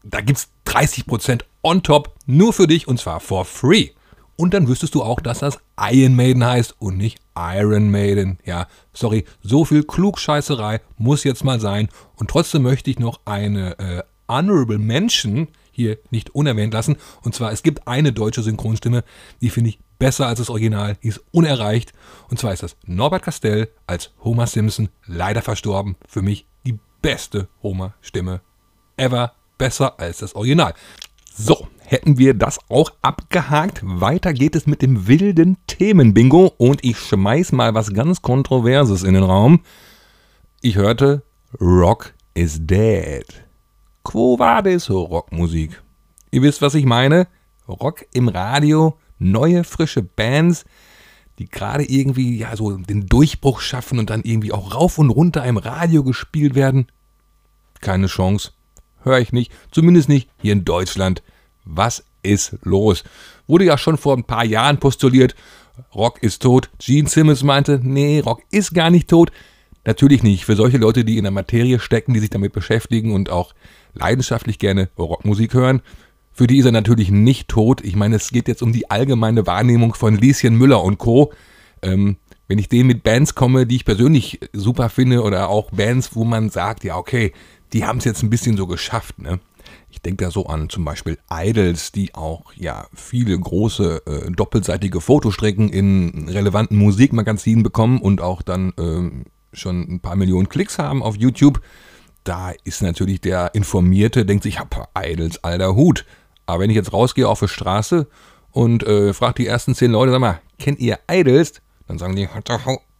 da 0.05 0.21
gibt 0.21 0.39
es 0.39 0.47
30% 0.65 1.41
on 1.61 1.83
top 1.83 2.15
nur 2.25 2.53
für 2.53 2.65
dich 2.65 2.87
und 2.87 2.97
zwar 2.97 3.19
for 3.19 3.43
free. 3.43 3.89
Und 4.37 4.53
dann 4.53 4.69
wüsstest 4.69 4.95
du 4.95 5.03
auch, 5.03 5.19
dass 5.19 5.39
das 5.39 5.59
Iron 5.77 6.15
Maiden 6.15 6.45
heißt 6.45 6.75
und 6.79 6.95
nicht 6.95 7.19
Iron 7.35 7.91
Maiden. 7.91 8.39
Ja, 8.45 8.67
sorry, 8.93 9.25
so 9.41 9.65
viel 9.65 9.83
Klugscheißerei 9.83 10.79
muss 10.97 11.25
jetzt 11.25 11.43
mal 11.43 11.59
sein. 11.59 11.89
Und 12.15 12.29
trotzdem 12.29 12.61
möchte 12.61 12.89
ich 12.89 12.99
noch 12.99 13.19
eine 13.25 13.77
äh, 13.79 14.03
Honorable 14.29 14.77
Mention 14.77 15.49
hier 15.71 15.97
nicht 16.09 16.29
unerwähnt 16.29 16.73
lassen. 16.73 16.95
Und 17.21 17.35
zwar, 17.35 17.51
es 17.51 17.63
gibt 17.63 17.85
eine 17.85 18.13
deutsche 18.13 18.43
Synchronstimme, 18.43 19.03
die 19.41 19.49
finde 19.49 19.71
ich 19.71 19.79
besser 19.99 20.27
als 20.27 20.39
das 20.39 20.49
Original, 20.49 20.97
die 21.03 21.09
ist 21.09 21.21
unerreicht. 21.31 21.93
Und 22.29 22.39
zwar 22.39 22.53
ist 22.53 22.63
das 22.63 22.75
Norbert 22.85 23.23
Castell 23.23 23.69
als 23.85 24.11
Homer 24.23 24.47
Simpson, 24.47 24.89
leider 25.05 25.41
verstorben. 25.41 25.97
Für 26.07 26.21
mich 26.21 26.47
die 26.65 26.79
beste 27.01 27.49
Homer-Stimme 27.61 28.41
ever, 28.97 29.33
besser 29.57 29.99
als 29.99 30.19
das 30.19 30.33
Original. 30.33 30.73
So, 31.35 31.67
hätten 31.79 32.17
wir 32.17 32.33
das 32.33 32.59
auch 32.69 32.91
abgehakt. 33.01 33.81
Weiter 33.83 34.33
geht 34.33 34.55
es 34.55 34.67
mit 34.67 34.81
dem 34.81 35.07
wilden 35.07 35.57
Themenbingo 35.67 36.53
und 36.57 36.83
ich 36.83 36.97
schmeiß 36.97 37.51
mal 37.51 37.73
was 37.73 37.93
ganz 37.93 38.21
Kontroverses 38.21 39.03
in 39.03 39.13
den 39.13 39.23
Raum. 39.23 39.61
Ich 40.61 40.75
hörte, 40.75 41.23
Rock 41.59 42.13
is 42.33 42.57
dead. 42.61 43.25
Quo 44.03 44.37
vadis 44.37 44.89
Rockmusik? 44.89 45.81
Ihr 46.31 46.41
wisst, 46.41 46.61
was 46.61 46.75
ich 46.75 46.85
meine? 46.85 47.27
Rock 47.67 48.05
im 48.13 48.27
Radio, 48.27 48.97
neue, 49.19 49.63
frische 49.63 50.01
Bands, 50.01 50.65
die 51.37 51.47
gerade 51.47 51.83
irgendwie 51.83 52.37
ja 52.37 52.55
so 52.55 52.71
den 52.77 53.07
Durchbruch 53.07 53.61
schaffen 53.61 53.99
und 53.99 54.09
dann 54.09 54.23
irgendwie 54.23 54.51
auch 54.51 54.73
rauf 54.75 54.97
und 54.97 55.09
runter 55.09 55.45
im 55.45 55.57
Radio 55.57 56.03
gespielt 56.03 56.55
werden. 56.55 56.87
Keine 57.81 58.07
Chance. 58.07 58.51
Höre 59.03 59.19
ich 59.19 59.31
nicht. 59.31 59.51
Zumindest 59.71 60.09
nicht 60.09 60.29
hier 60.41 60.53
in 60.53 60.65
Deutschland. 60.65 61.23
Was 61.63 62.03
ist 62.23 62.57
los? 62.63 63.03
Wurde 63.47 63.65
ja 63.65 63.77
schon 63.77 63.97
vor 63.97 64.17
ein 64.17 64.25
paar 64.25 64.43
Jahren 64.43 64.79
postuliert, 64.79 65.35
Rock 65.93 66.21
ist 66.21 66.41
tot. 66.41 66.69
Gene 66.79 67.07
Simmons 67.07 67.43
meinte, 67.43 67.79
nee, 67.81 68.19
Rock 68.19 68.41
ist 68.51 68.73
gar 68.73 68.89
nicht 68.89 69.09
tot. 69.09 69.31
Natürlich 69.85 70.23
nicht. 70.23 70.45
Für 70.45 70.55
solche 70.55 70.77
Leute, 70.77 71.05
die 71.05 71.17
in 71.17 71.23
der 71.23 71.31
Materie 71.31 71.79
stecken, 71.79 72.13
die 72.13 72.19
sich 72.19 72.29
damit 72.29 72.53
beschäftigen 72.53 73.13
und 73.13 73.29
auch 73.29 73.53
leidenschaftlich 73.93 74.59
gerne 74.59 74.89
Rockmusik 74.97 75.53
hören, 75.53 75.81
für 76.39 76.47
die 76.47 76.59
ist 76.59 76.65
er 76.65 76.71
natürlich 76.71 77.11
nicht 77.11 77.49
tot. 77.49 77.81
Ich 77.83 77.97
meine, 77.97 78.15
es 78.15 78.31
geht 78.31 78.47
jetzt 78.47 78.61
um 78.61 78.71
die 78.71 78.89
allgemeine 78.89 79.45
Wahrnehmung 79.45 79.93
von 79.93 80.15
Lieschen 80.15 80.55
Müller 80.55 80.81
und 80.81 80.97
Co. 80.97 81.33
Ähm, 81.81 82.15
wenn 82.47 82.57
ich 82.57 82.69
denen 82.69 82.87
mit 82.87 83.03
Bands 83.03 83.35
komme, 83.35 83.65
die 83.65 83.75
ich 83.75 83.83
persönlich 83.83 84.39
super 84.53 84.87
finde, 84.87 85.23
oder 85.23 85.49
auch 85.49 85.69
Bands, 85.71 86.15
wo 86.15 86.23
man 86.23 86.49
sagt, 86.49 86.85
ja, 86.85 86.95
okay, 86.95 87.33
die 87.73 87.83
haben 87.83 87.97
es 87.97 88.05
jetzt 88.05 88.23
ein 88.23 88.29
bisschen 88.29 88.55
so 88.55 88.67
geschafft, 88.67 89.19
ne? 89.19 89.41
Ich 89.89 90.01
denke 90.01 90.23
da 90.23 90.31
so 90.31 90.45
an 90.45 90.69
zum 90.69 90.85
Beispiel 90.85 91.17
Idols, 91.29 91.91
die 91.91 92.15
auch 92.15 92.53
ja 92.55 92.87
viele 92.93 93.37
große 93.37 94.03
äh, 94.05 94.31
doppelseitige 94.31 95.01
Fotostrecken 95.01 95.67
in 95.67 96.29
relevanten 96.29 96.77
Musikmagazinen 96.77 97.63
bekommen 97.63 97.99
und 97.99 98.21
auch 98.21 98.41
dann 98.41 98.71
äh, 98.77 99.25
schon 99.51 99.81
ein 99.81 99.99
paar 99.99 100.15
Millionen 100.15 100.47
Klicks 100.47 100.79
haben 100.79 101.03
auf 101.03 101.17
YouTube. 101.17 101.59
Da 102.23 102.53
ist 102.63 102.81
natürlich 102.81 103.19
der 103.19 103.53
Informierte, 103.55 104.25
denkt 104.25 104.43
sich, 104.43 104.53
ich 104.53 104.59
habe 104.61 104.85
Idols, 104.97 105.43
alter 105.43 105.75
Hut. 105.75 106.05
Aber 106.49 106.63
wenn 106.63 106.69
ich 106.69 106.75
jetzt 106.75 106.91
rausgehe 106.93 107.27
auf 107.27 107.39
die 107.39 107.47
Straße 107.47 108.07
und 108.51 108.83
äh, 108.83 109.13
frage 109.13 109.35
die 109.35 109.47
ersten 109.47 109.75
zehn 109.75 109.91
Leute, 109.91 110.11
sag 110.11 110.19
mal, 110.19 110.41
kennt 110.57 110.79
ihr 110.79 110.99
Idols? 111.09 111.61
Dann 111.87 111.99
sagen 111.99 112.15
die, 112.15 112.27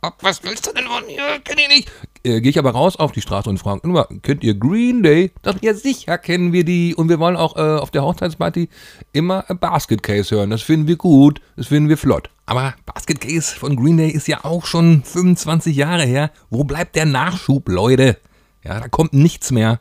ab, 0.02 0.16
was 0.22 0.44
willst 0.44 0.68
du 0.68 0.74
denn 0.74 0.86
von 0.86 1.06
mir? 1.06 1.40
Kenn 1.44 1.58
ich 1.58 1.68
nicht. 1.68 1.92
Äh, 2.24 2.42
Gehe 2.42 2.52
ich 2.52 2.60
aber 2.60 2.72
raus 2.72 2.96
auf 2.96 3.12
die 3.12 3.22
Straße 3.22 3.50
und 3.50 3.58
frage, 3.58 3.82
immer, 3.84 4.08
kennt 4.22 4.44
ihr 4.44 4.54
Green 4.54 5.02
Day? 5.02 5.32
Dann, 5.42 5.58
ja, 5.62 5.74
sicher 5.74 6.20
kennen 6.20 6.54
wir 6.54 6.64
die. 6.64 6.94
Und 6.94 7.10
wir 7.10 7.20
wollen 7.20 7.36
auch 7.36 7.56
äh, 7.56 7.80
auf 7.80 7.90
der 7.90 8.04
Hochzeitsparty 8.04 8.70
immer 9.14 9.44
Basket 9.60 10.04
Case 10.04 10.36
hören. 10.36 10.52
Das 10.52 10.62
finden 10.62 10.88
wir 10.88 10.98
gut, 10.98 11.42
das 11.56 11.68
finden 11.68 11.90
wir 11.90 11.98
flott. 11.98 12.30
Aber 12.46 12.76
Basket 12.86 13.20
Case 13.20 13.56
von 13.56 13.76
Green 13.76 13.98
Day 13.98 14.10
ist 14.10 14.28
ja 14.28 14.46
auch 14.46 14.66
schon 14.66 15.04
25 15.04 15.76
Jahre 15.76 16.04
her. 16.04 16.32
Wo 16.50 16.64
bleibt 16.64 16.96
der 16.96 17.06
Nachschub, 17.06 17.68
Leute? 17.68 18.18
Ja, 18.64 18.80
da 18.80 18.88
kommt 18.88 19.14
nichts 19.14 19.52
mehr. 19.52 19.80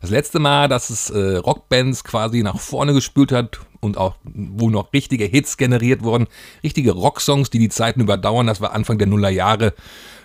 Das 0.00 0.10
letzte 0.10 0.38
Mal, 0.38 0.68
dass 0.68 0.90
es 0.90 1.10
äh, 1.10 1.36
Rockbands 1.36 2.04
quasi 2.04 2.42
nach 2.42 2.60
vorne 2.60 2.92
gespült 2.92 3.32
hat 3.32 3.60
und 3.80 3.96
auch, 3.96 4.16
wo 4.24 4.68
noch 4.68 4.92
richtige 4.92 5.24
Hits 5.24 5.56
generiert 5.56 6.02
wurden, 6.02 6.26
richtige 6.62 6.92
Rocksongs, 6.92 7.50
die 7.50 7.58
die 7.58 7.68
Zeiten 7.68 8.00
überdauern, 8.00 8.46
das 8.46 8.60
war 8.60 8.72
Anfang 8.72 8.98
der 8.98 9.06
Nullerjahre 9.06 9.74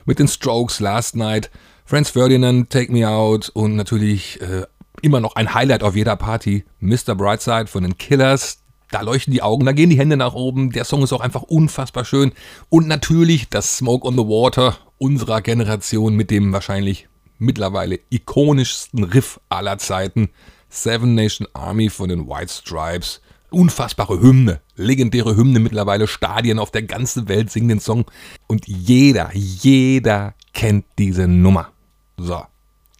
mit 0.06 0.20
den 0.20 0.28
Strokes, 0.28 0.80
Last 0.80 1.16
Night, 1.16 1.50
Franz 1.86 2.10
Ferdinand, 2.10 2.70
Take 2.70 2.92
Me 2.92 3.08
Out 3.08 3.50
und 3.50 3.75
natürlich 3.75 4.42
äh, 4.42 4.66
immer 5.01 5.20
noch 5.20 5.36
ein 5.36 5.54
Highlight 5.54 5.84
auf 5.84 5.96
jeder 5.96 6.16
Party. 6.16 6.66
Mr. 6.80 7.16
Brightside 7.16 7.68
von 7.68 7.84
den 7.84 7.98
Killers. 7.98 8.60
Da 8.92 9.01
leuchten 9.01 9.34
die 9.34 9.42
Augen, 9.42 9.66
da 9.66 9.72
gehen 9.72 9.90
die 9.90 9.98
Hände 9.98 10.18
nach 10.18 10.34
oben. 10.34 10.72
Der 10.72 10.84
Song 10.84 11.01
ist 11.01 11.13
auch 11.13 11.22
einfach 11.22 11.44
unfassbar 11.44 12.04
schön. 12.04 12.34
Und 12.70 12.88
natürlich 12.88 13.50
das 13.50 13.78
Smoke 13.78 14.06
on 14.06 14.16
the 14.16 14.25
Water 14.25 14.78
unserer 14.98 15.42
Generation 15.42 16.16
mit 16.16 16.30
dem 16.30 16.51
wahrscheinlich 16.51 17.08
mittlerweile 17.41 18.00
ikonischsten 18.10 19.03
Riff 19.03 19.39
aller 19.50 19.77
Zeiten. 19.77 20.29
Seven 20.69 21.15
Nation 21.15 21.48
Army 21.53 21.89
von 21.89 22.10
den 22.10 22.27
White 22.27 22.53
Stripes. 22.53 23.21
Unfassbare 23.50 24.21
Hymne, 24.21 24.62
legendäre 24.77 25.36
Hymne 25.36 25.60
mittlerweile, 25.60 26.07
Stadien 26.07 26.57
auf 26.57 26.71
der 26.71 26.83
ganzen 26.83 27.27
Welt 27.27 27.51
singen 27.51 27.67
den 27.67 27.79
Song. 27.81 28.05
Und 28.48 28.65
jeder, 28.65 29.29
jeder 29.33 30.36
kennt 30.53 30.86
diese 30.98 31.27
Nummer. 31.27 31.67
So, 32.15 32.41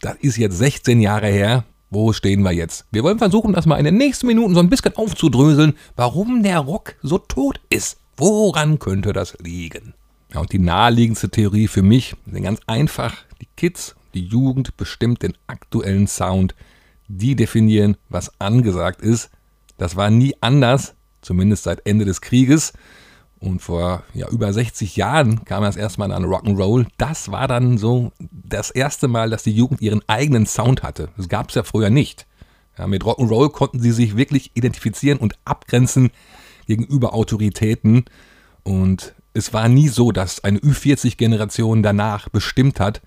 das 0.02 0.16
ist 0.20 0.36
jetzt 0.36 0.58
16 0.58 1.00
Jahre 1.00 1.28
her. 1.28 1.64
Wo 1.88 2.12
stehen 2.12 2.42
wir 2.42 2.52
jetzt? 2.52 2.84
Wir 2.90 3.02
wollen 3.02 3.18
versuchen, 3.18 3.54
das 3.54 3.64
mal 3.64 3.78
in 3.78 3.84
den 3.86 3.96
nächsten 3.96 4.26
Minuten 4.26 4.54
so 4.54 4.60
ein 4.60 4.68
bisschen 4.68 4.96
aufzudröseln, 4.96 5.74
warum 5.96 6.42
der 6.42 6.58
Rock 6.58 6.96
so 7.02 7.16
tot 7.16 7.60
ist. 7.70 7.98
Woran 8.18 8.78
könnte 8.78 9.14
das 9.14 9.38
liegen? 9.40 9.94
Ja, 10.34 10.40
und 10.40 10.52
die 10.52 10.58
naheliegendste 10.58 11.30
Theorie 11.30 11.68
für 11.68 11.82
mich 11.82 12.14
ganz 12.30 12.60
einfach. 12.66 13.14
Die 13.40 13.48
Kids, 13.56 13.94
die 14.14 14.24
Jugend 14.24 14.76
bestimmt 14.76 15.22
den 15.22 15.34
aktuellen 15.46 16.06
Sound. 16.06 16.54
Die 17.08 17.36
definieren, 17.36 17.96
was 18.08 18.40
angesagt 18.40 19.02
ist. 19.02 19.30
Das 19.76 19.96
war 19.96 20.10
nie 20.10 20.34
anders, 20.40 20.94
zumindest 21.20 21.64
seit 21.64 21.86
Ende 21.86 22.04
des 22.04 22.20
Krieges. 22.20 22.72
Und 23.38 23.60
vor 23.60 24.04
ja, 24.14 24.28
über 24.28 24.52
60 24.52 24.94
Jahren 24.94 25.44
kam 25.44 25.64
das 25.64 25.76
erstmal 25.76 26.12
an 26.12 26.24
Rock'n'Roll. 26.24 26.86
Das 26.96 27.32
war 27.32 27.48
dann 27.48 27.76
so 27.76 28.12
das 28.20 28.70
erste 28.70 29.08
Mal, 29.08 29.30
dass 29.30 29.42
die 29.42 29.52
Jugend 29.52 29.80
ihren 29.80 30.00
eigenen 30.06 30.46
Sound 30.46 30.84
hatte. 30.84 31.08
Das 31.16 31.28
gab 31.28 31.48
es 31.48 31.56
ja 31.56 31.64
früher 31.64 31.90
nicht. 31.90 32.26
Ja, 32.78 32.86
mit 32.86 33.02
Rock'n'Roll 33.02 33.50
konnten 33.50 33.80
sie 33.80 33.90
sich 33.90 34.16
wirklich 34.16 34.52
identifizieren 34.54 35.18
und 35.18 35.36
abgrenzen 35.44 36.10
gegenüber 36.66 37.14
Autoritäten. 37.14 38.04
Und 38.62 39.14
es 39.34 39.52
war 39.52 39.68
nie 39.68 39.88
so, 39.88 40.12
dass 40.12 40.44
eine 40.44 40.58
Ü40-Generation 40.58 41.82
danach 41.82 42.28
bestimmt 42.28 42.80
hat, 42.80 43.02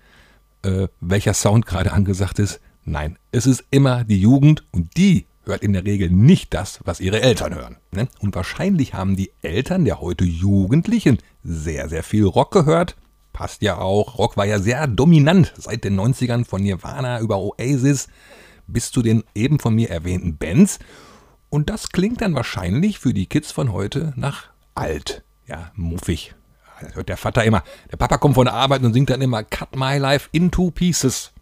äh, 0.66 0.88
welcher 1.00 1.34
Sound 1.34 1.66
gerade 1.66 1.92
angesagt 1.92 2.38
ist. 2.38 2.60
Nein, 2.84 3.18
es 3.32 3.46
ist 3.46 3.64
immer 3.70 4.04
die 4.04 4.20
Jugend 4.20 4.64
und 4.72 4.96
die 4.96 5.26
hört 5.44 5.62
in 5.62 5.72
der 5.72 5.84
Regel 5.84 6.10
nicht 6.10 6.54
das, 6.54 6.80
was 6.84 7.00
ihre 7.00 7.22
Eltern 7.22 7.54
hören. 7.54 7.76
Ne? 7.92 8.08
Und 8.20 8.34
wahrscheinlich 8.34 8.94
haben 8.94 9.16
die 9.16 9.30
Eltern 9.42 9.84
der 9.84 10.00
heute 10.00 10.24
Jugendlichen 10.24 11.18
sehr, 11.42 11.88
sehr 11.88 12.02
viel 12.02 12.24
Rock 12.24 12.52
gehört. 12.52 12.96
Passt 13.32 13.62
ja 13.62 13.78
auch. 13.78 14.18
Rock 14.18 14.36
war 14.36 14.46
ja 14.46 14.58
sehr 14.58 14.86
dominant 14.86 15.52
seit 15.56 15.84
den 15.84 15.98
90ern 15.98 16.44
von 16.44 16.62
Nirvana 16.62 17.20
über 17.20 17.38
Oasis 17.38 18.08
bis 18.66 18.90
zu 18.90 19.02
den 19.02 19.24
eben 19.34 19.58
von 19.58 19.74
mir 19.74 19.90
erwähnten 19.90 20.36
Bands. 20.36 20.78
Und 21.48 21.70
das 21.70 21.90
klingt 21.90 22.20
dann 22.20 22.34
wahrscheinlich 22.34 22.98
für 22.98 23.14
die 23.14 23.26
Kids 23.26 23.52
von 23.52 23.72
heute 23.72 24.12
nach 24.16 24.48
alt. 24.74 25.22
Ja, 25.46 25.70
muffig. 25.74 26.34
Das 26.80 26.94
hört 26.94 27.08
der 27.08 27.16
Vater 27.16 27.44
immer. 27.44 27.62
Der 27.90 27.96
Papa 27.96 28.18
kommt 28.18 28.34
von 28.34 28.46
der 28.46 28.54
Arbeit 28.54 28.82
und 28.82 28.92
singt 28.92 29.10
dann 29.10 29.22
immer 29.22 29.42
Cut 29.42 29.76
My 29.76 29.98
Life 29.98 30.28
into 30.32 30.70
Pieces. 30.70 31.32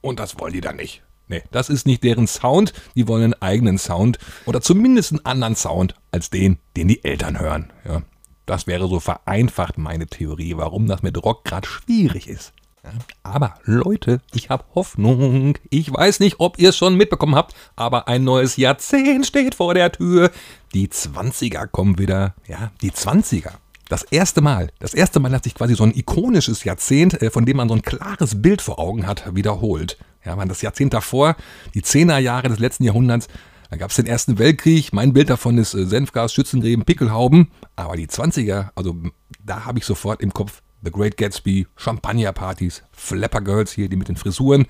Und 0.00 0.20
das 0.20 0.38
wollen 0.38 0.52
die 0.52 0.60
dann 0.60 0.76
nicht. 0.76 1.02
Nee, 1.28 1.42
das 1.50 1.68
ist 1.68 1.86
nicht 1.86 2.04
deren 2.04 2.28
Sound. 2.28 2.72
Die 2.94 3.08
wollen 3.08 3.24
einen 3.24 3.42
eigenen 3.42 3.78
Sound 3.78 4.18
oder 4.44 4.60
zumindest 4.60 5.12
einen 5.12 5.26
anderen 5.26 5.56
Sound 5.56 5.94
als 6.12 6.30
den, 6.30 6.58
den 6.76 6.88
die 6.88 7.04
Eltern 7.04 7.40
hören. 7.40 7.72
Ja, 7.84 8.02
das 8.46 8.68
wäre 8.68 8.88
so 8.88 9.00
vereinfacht 9.00 9.76
meine 9.76 10.06
Theorie, 10.06 10.56
warum 10.56 10.86
das 10.86 11.02
mit 11.02 11.22
Rock 11.24 11.44
gerade 11.44 11.66
schwierig 11.66 12.28
ist. 12.28 12.52
Aber 13.24 13.54
Leute, 13.64 14.20
ich 14.32 14.48
habe 14.50 14.64
Hoffnung. 14.76 15.58
Ich 15.70 15.92
weiß 15.92 16.20
nicht, 16.20 16.36
ob 16.38 16.58
ihr 16.58 16.68
es 16.68 16.76
schon 16.76 16.96
mitbekommen 16.96 17.34
habt, 17.34 17.54
aber 17.74 18.06
ein 18.06 18.22
neues 18.22 18.56
Jahrzehnt 18.56 19.26
steht 19.26 19.56
vor 19.56 19.74
der 19.74 19.90
Tür. 19.90 20.30
Die 20.72 20.88
20er 20.88 21.66
kommen 21.66 21.98
wieder. 21.98 22.34
Ja, 22.46 22.70
die 22.82 22.92
20er. 22.92 23.54
Das 23.88 24.02
erste 24.02 24.40
Mal, 24.40 24.70
das 24.80 24.94
erste 24.94 25.20
Mal 25.20 25.32
hat 25.32 25.44
sich 25.44 25.54
quasi 25.54 25.76
so 25.76 25.84
ein 25.84 25.94
ikonisches 25.94 26.64
Jahrzehnt, 26.64 27.22
äh, 27.22 27.30
von 27.30 27.46
dem 27.46 27.56
man 27.56 27.68
so 27.68 27.74
ein 27.74 27.82
klares 27.82 28.42
Bild 28.42 28.60
vor 28.60 28.78
Augen 28.78 29.06
hat, 29.06 29.34
wiederholt. 29.34 29.96
Ja, 30.24 30.34
man 30.34 30.48
das 30.48 30.62
Jahrzehnt 30.62 30.92
davor, 30.92 31.36
die 31.74 31.82
Zehnerjahre 31.82 32.48
des 32.48 32.58
letzten 32.58 32.82
Jahrhunderts, 32.82 33.28
da 33.70 33.76
gab 33.76 33.90
es 33.90 33.96
den 33.96 34.06
Ersten 34.06 34.38
Weltkrieg. 34.38 34.92
Mein 34.92 35.12
Bild 35.12 35.30
davon 35.30 35.58
ist 35.58 35.74
äh, 35.74 35.86
Senfgas, 35.86 36.32
Schützengräben, 36.32 36.84
Pickelhauben. 36.84 37.50
Aber 37.74 37.96
die 37.96 38.06
20er, 38.06 38.70
also 38.74 38.96
da 39.44 39.64
habe 39.64 39.78
ich 39.78 39.84
sofort 39.84 40.20
im 40.20 40.32
Kopf 40.32 40.62
The 40.82 40.90
Great 40.90 41.16
Gatsby, 41.16 41.66
Champagnerpartys, 41.76 42.82
Flapper 42.92 43.40
Girls 43.40 43.72
hier, 43.72 43.88
die 43.88 43.96
mit 43.96 44.08
den 44.08 44.16
Frisuren, 44.16 44.66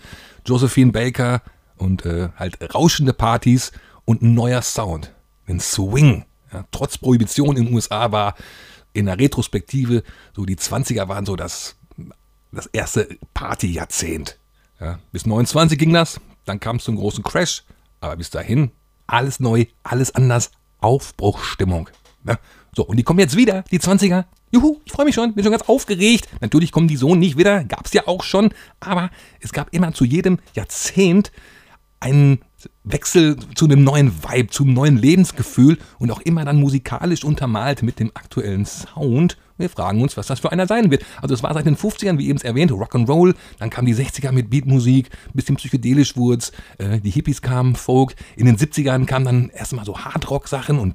Josephine 0.47 0.93
Baker 0.93 1.43
und 1.77 2.07
äh, 2.07 2.29
halt 2.37 2.75
rauschende 2.75 3.13
Partys 3.13 3.73
und 4.05 4.23
ein 4.23 4.35
neuer 4.35 4.63
Sound, 4.63 5.13
ein 5.47 5.61
Swing. 5.61 6.25
Ja, 6.53 6.65
trotz 6.71 6.97
Prohibition 6.97 7.57
in 7.57 7.67
den 7.67 7.75
USA 7.75 8.13
war 8.13 8.35
in 8.97 9.07
der 9.07 9.19
Retrospektive 9.19 10.03
so 10.35 10.45
die 10.45 10.57
20er 10.57 11.09
waren 11.09 11.27
so 11.27 11.37
das, 11.37 11.77
das 12.53 12.67
erste 12.67 13.19
Partyjahrzehnt. 13.35 14.39
Ja, 14.81 14.99
bis 15.13 15.27
29 15.27 15.79
ging 15.79 15.93
das, 15.93 16.21
dann 16.45 16.61
kam 16.61 16.77
es 16.77 16.85
zum 16.85 16.97
großen 16.97 17.23
Crash, 17.23 17.63
aber 18.01 18.17
bis 18.17 18.31
dahin 18.31 18.71
alles 19.07 19.41
neu, 19.41 19.67
alles 19.83 20.15
anders, 20.15 20.51
Aufbruchstimmung. 20.81 21.89
Ja, 22.27 22.39
so, 22.75 22.85
und 22.85 22.97
die 22.97 23.03
kommen 23.03 23.21
jetzt 23.21 23.37
wieder, 23.37 23.63
die 23.71 23.79
20er. 23.79 24.25
Juhu, 24.51 24.81
ich 24.85 24.93
freue 24.93 25.07
mich 25.07 25.15
schon, 25.15 25.35
bin 25.35 25.45
schon 25.45 25.53
ganz 25.53 25.69
aufgeregt. 25.69 26.29
Natürlich 26.41 26.73
kommen 26.73 26.89
die 26.89 26.97
so 26.97 27.15
nicht 27.15 27.37
wieder, 27.37 27.65
gab 27.65 27.87
es 27.87 27.93
ja 27.93 28.07
auch 28.07 28.23
schon, 28.23 28.51
aber 28.81 29.11
es 29.41 29.53
gab 29.53 29.73
immer 29.75 29.93
zu 29.93 30.05
jedem 30.05 30.39
Jahrzehnt 30.55 31.33
einen 32.01 32.41
Wechsel 32.87 33.37
zu 33.55 33.67
einem 33.67 33.85
neuen 33.85 34.13
Vibe, 34.23 34.49
zu 34.49 34.63
einem 34.63 34.75
neuen 34.75 34.97
Lebensgefühl 34.97 35.77
und 35.99 36.11
auch 36.11 36.21
immer 36.21 36.45
dann 36.45 36.59
musikalisch 36.59 37.25
untermalt 37.25 37.83
mit 37.83 38.01
dem 38.01 38.11
aktuellen 38.15 38.65
Sound 38.65 39.37
wir 39.59 39.71
fragen 39.71 40.03
uns, 40.03 40.17
was 40.17 40.27
das 40.27 40.41
für 40.41 40.53
einer 40.53 40.67
sein 40.67 40.91
wird. 40.91 41.05
Also 41.23 41.35
es 41.35 41.43
war 41.43 41.55
seit 41.55 41.67
den 41.67 41.77
50ern, 41.77 42.19
wie 42.19 42.29
eben 42.29 42.39
erwähnt, 42.41 42.71
Rock'n'Roll, 42.73 43.35
dann 43.59 43.71
kamen 43.71 43.87
die 43.87 43.95
60er 43.95 44.33
mit 44.33 44.51
Beatmusik, 44.51 45.11
bisschen 45.33 45.57
psychedelisch 45.57 46.17
wurde 46.17 46.45
äh, 46.79 47.01
die 47.01 47.11
Hippies 47.11 47.41
kamen, 47.41 47.75
Folk, 47.75 48.15
in 48.37 48.47
den 48.47 48.59
70ern 48.59 49.07
kamen 49.07 49.25
dann 49.25 49.49
erstmal 49.51 49.85
so 49.85 49.99
Hardrock-Sachen 49.99 50.79
und 50.79 50.95